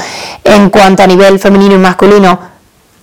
[0.46, 2.40] en cuanto a nivel femenino y masculino,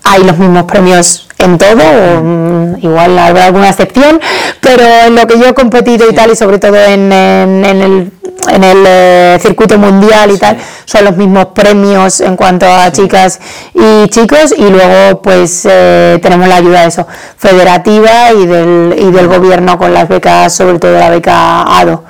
[0.05, 4.21] hay los mismos premios en todo, mm, igual habrá alguna excepción,
[4.61, 8.13] pero en lo que yo he competido y tal, y sobre todo en, en, el,
[8.49, 13.41] en el eh, circuito mundial y tal, son los mismos premios en cuanto a chicas
[13.75, 19.11] y chicos, y luego pues eh, tenemos la ayuda de eso, federativa y del, y
[19.11, 22.05] del gobierno con las becas, sobre todo la beca ADO.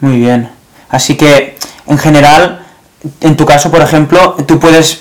[0.00, 0.50] Muy bien,
[0.90, 2.65] así que en general
[3.20, 5.00] en tu caso, por ejemplo, tú puedes,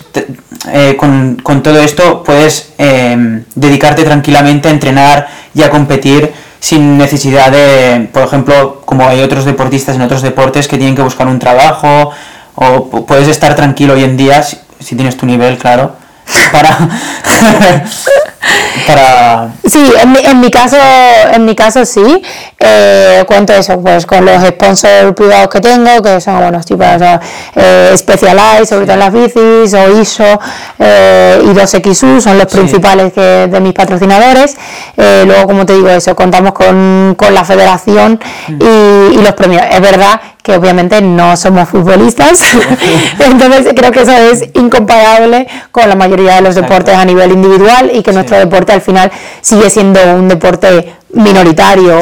[0.71, 7.51] eh, con, todo esto, puedes em, dedicarte tranquilamente a entrenar y a competir sin necesidad
[7.51, 11.39] de, por ejemplo, como hay otros deportistas en otros deportes que tienen que buscar un
[11.39, 12.11] trabajo,
[12.55, 15.95] o puedes estar tranquilo hoy en día, si tienes tu nivel, claro,
[16.51, 16.77] para
[18.87, 20.77] para sí en mi, en mi caso
[21.33, 22.21] en mi caso sí.
[22.59, 26.87] Eh, cuento eso pues con los sponsors privados que tengo que son bueno tipos
[27.55, 30.39] eh, Specialized sobre todo en las bicis o ISO
[30.79, 34.55] eh, y 2XU son los principales que, de mis patrocinadores.
[34.97, 38.61] Eh, luego como te digo eso contamos con, con la federación mm.
[38.61, 39.63] y, y los premios.
[39.71, 42.39] Es verdad que obviamente no somos futbolistas,
[43.19, 47.89] entonces creo que eso es incomparable con la mayoría de los deportes a nivel individual
[47.91, 49.11] y que nuestro deporte al final
[49.41, 51.97] sigue siendo un deporte minoritario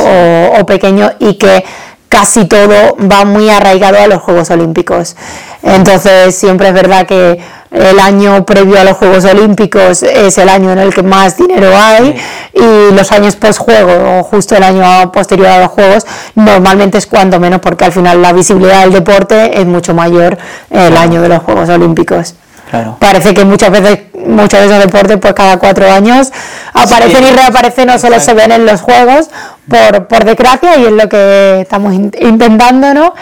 [0.60, 1.64] o, pequeño y que
[2.10, 5.16] casi todo va muy arraigado a los Juegos Olímpicos.
[5.64, 7.40] Entonces siempre es verdad que
[7.72, 11.72] el año previo a los Juegos Olímpicos es el año en el que más dinero
[11.76, 12.16] hay
[12.54, 16.06] y los años post-juego o justo el año posterior a los Juegos
[16.36, 20.38] normalmente es cuando menos porque al final la visibilidad del deporte es mucho mayor
[20.70, 22.36] el año de los Juegos Olímpicos.
[23.00, 26.32] Parece que muchas veces muchos de esos deportes pues cada cuatro años
[26.74, 29.30] aparecen y reaparecen no solo se ven en los juegos
[29.68, 33.14] por, por desgracia y es lo que estamos intentando ¿no?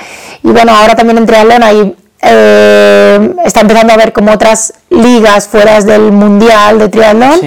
[0.44, 5.48] y bueno ahora también en triatlón hay eh, está empezando a haber como otras ligas
[5.48, 7.40] fuera del mundial de triatlón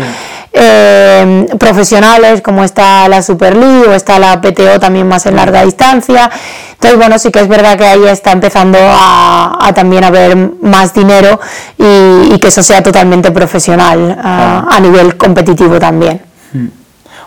[0.56, 5.64] eh, profesionales como está la Super League o está la PTO también más en larga
[5.64, 6.30] distancia.
[6.72, 11.40] Entonces bueno sí que es verdad que ahí está empezando a, también haber más dinero
[11.76, 16.20] y, que eso sea totalmente profesional a, nivel competitivo también.
[16.52, 16.68] Hmm.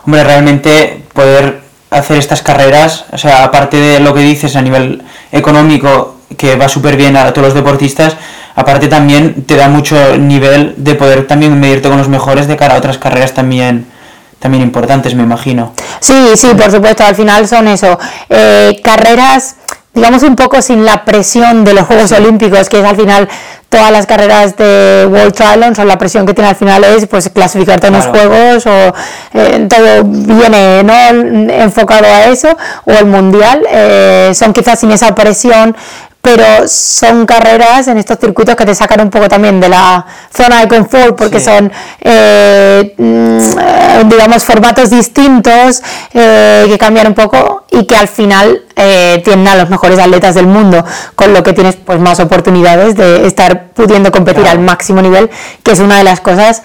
[0.06, 1.60] hombre realmente poder
[1.90, 5.02] hacer estas carreras o sea aparte de lo que dices a nivel
[5.32, 8.16] económico que va súper bien a todos los deportistas,
[8.58, 12.74] aparte también te da mucho nivel de poder también medirte con los mejores de cara
[12.74, 13.86] a otras carreras también
[14.40, 15.72] también importantes, me imagino.
[16.00, 17.98] Sí, sí, por supuesto, al final son eso,
[18.28, 19.56] eh, carreras
[19.94, 23.28] digamos un poco sin la presión de los Juegos Olímpicos, que es al final
[23.68, 27.28] todas las carreras de World Triathlon son la presión que tiene al final es pues
[27.28, 28.94] clasificarte en los juegos o
[29.34, 30.94] eh, todo viene no
[31.52, 35.76] enfocado a eso o el mundial eh, son quizás sin esa presión
[36.20, 40.04] pero son carreras en estos circuitos que te sacan un poco también de la
[40.34, 47.64] zona de confort porque son, eh, mm, digamos, formatos distintos eh, que cambian un poco
[47.70, 51.52] y que al final eh, tienen a los mejores atletas del mundo, con lo que
[51.52, 55.30] tienes pues más oportunidades de estar pudiendo competir al máximo nivel,
[55.62, 56.62] que es una de las cosas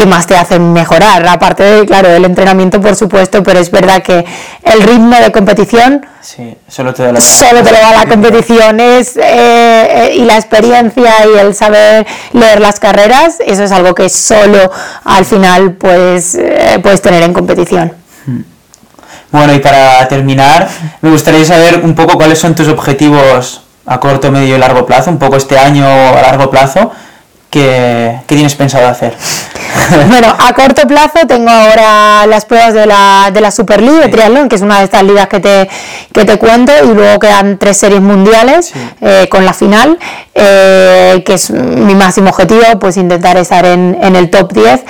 [0.00, 1.26] que más te hacen mejorar.
[1.28, 4.24] Aparte de, claro, del entrenamiento, por supuesto, pero es verdad que
[4.62, 8.78] el ritmo de competición Sí, solo te da la solo te lo da la competición
[8.78, 13.94] es, eh, eh, y la experiencia y el saber leer las carreras, eso es algo
[13.94, 14.70] que solo
[15.04, 17.92] al final pues, eh, puedes tener en competición.
[19.32, 20.68] Bueno, y para terminar,
[21.00, 25.10] me gustaría saber un poco cuáles son tus objetivos a corto, medio y largo plazo,
[25.10, 26.90] un poco este año a largo plazo,
[27.50, 29.14] ¿qué, qué tienes pensado hacer?
[30.08, 34.08] Bueno, a corto plazo tengo ahora las pruebas de la, de la Super League de
[34.08, 35.68] triatlón, que es una de estas ligas que te,
[36.12, 38.78] que te cuento, y luego quedan tres series mundiales Sí.
[39.00, 39.98] eh, con la final,
[40.34, 44.84] eh, que es mi máximo objetivo, pues intentar estar en, en el top 10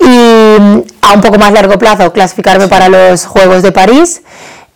[0.00, 4.22] y a un poco más largo plazo clasificarme para los Juegos de París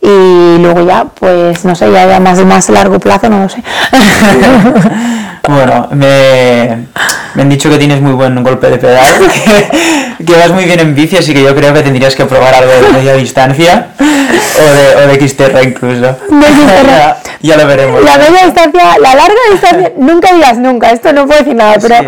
[0.00, 3.62] y luego ya, pues no sé, ya, ya más, más largo plazo, no lo sé.
[5.46, 6.86] Bueno, me,
[7.34, 9.06] me han dicho que tienes muy buen golpe de pedal,
[10.18, 12.54] que, que vas muy bien en bici, así que yo creo que tendrías que probar
[12.54, 16.00] algo de media distancia o de, o de Xterra incluso.
[16.00, 17.16] De Xterra.
[17.40, 18.02] ya, ya lo veremos.
[18.04, 21.94] La media distancia, la larga distancia, nunca digas nunca, esto no puedo decir nada, pero
[21.98, 22.06] Sí.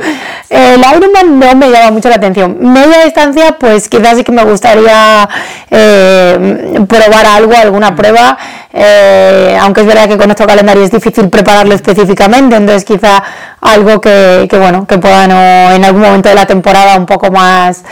[0.50, 2.56] eh, el Ironman no me llama mucho la atención.
[2.60, 5.28] Media distancia, pues quizás sí que me gustaría
[5.70, 8.36] eh, probar algo, alguna prueba,
[8.72, 13.22] eh, aunque es verdad que con nuestro calendario es difícil prepararlo específicamente, entonces quizá
[13.60, 17.30] algo que, que, bueno, que pueda no, en algún momento de la temporada un poco
[17.30, 17.82] más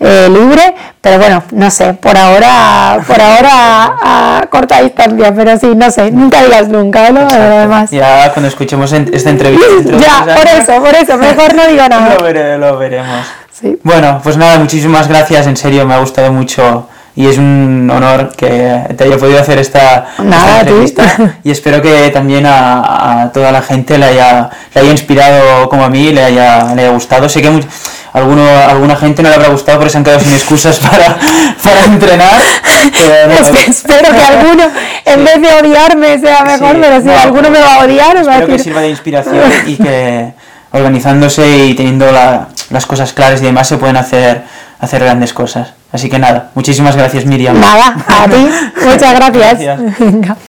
[0.00, 5.72] eh, libre, pero bueno, no sé, por ahora, por ahora a corta distancia, pero sí,
[5.74, 7.20] no sé, nunca digas nunca, ¿no?
[7.28, 7.90] Además.
[7.90, 9.66] Ya cuando escuchemos en- esta entrevista.
[9.98, 12.14] Ya, por eso, por eso, mejor no digo nada.
[12.14, 13.26] Lo, vere- lo veremos.
[13.52, 13.76] Sí.
[13.82, 18.32] Bueno, pues nada, muchísimas gracias, en serio, me ha gustado mucho y es un honor
[18.36, 20.68] que te haya podido hacer esta, esta Nada, a ti.
[20.70, 21.02] entrevista
[21.44, 25.84] y espero que también a, a toda la gente le haya, le haya inspirado como
[25.84, 27.28] a mí, le haya, le haya gustado.
[27.28, 27.66] Sé que much-
[28.12, 31.16] alguno, alguna gente no le habrá gustado porque se han quedado sin excusas para,
[31.62, 32.40] para entrenar.
[32.92, 34.64] pero no, Es que espero que alguno,
[35.04, 38.14] en vez de odiarme, sea mejor, Sí, pero si no, alguno me va a odiar,
[38.16, 38.64] me va a Espero que decir.
[38.64, 40.32] sirva de inspiración y que
[40.70, 44.42] organizándose y teniendo la- las cosas claras y demás se pueden hacer,
[44.78, 45.74] hacer grandes cosas.
[45.92, 47.58] Así que nada, muchísimas gracias Miriam.
[47.58, 48.48] Nada, a ti,
[48.84, 49.60] muchas gracias.
[49.60, 49.98] Gracias.
[49.98, 50.36] Venga.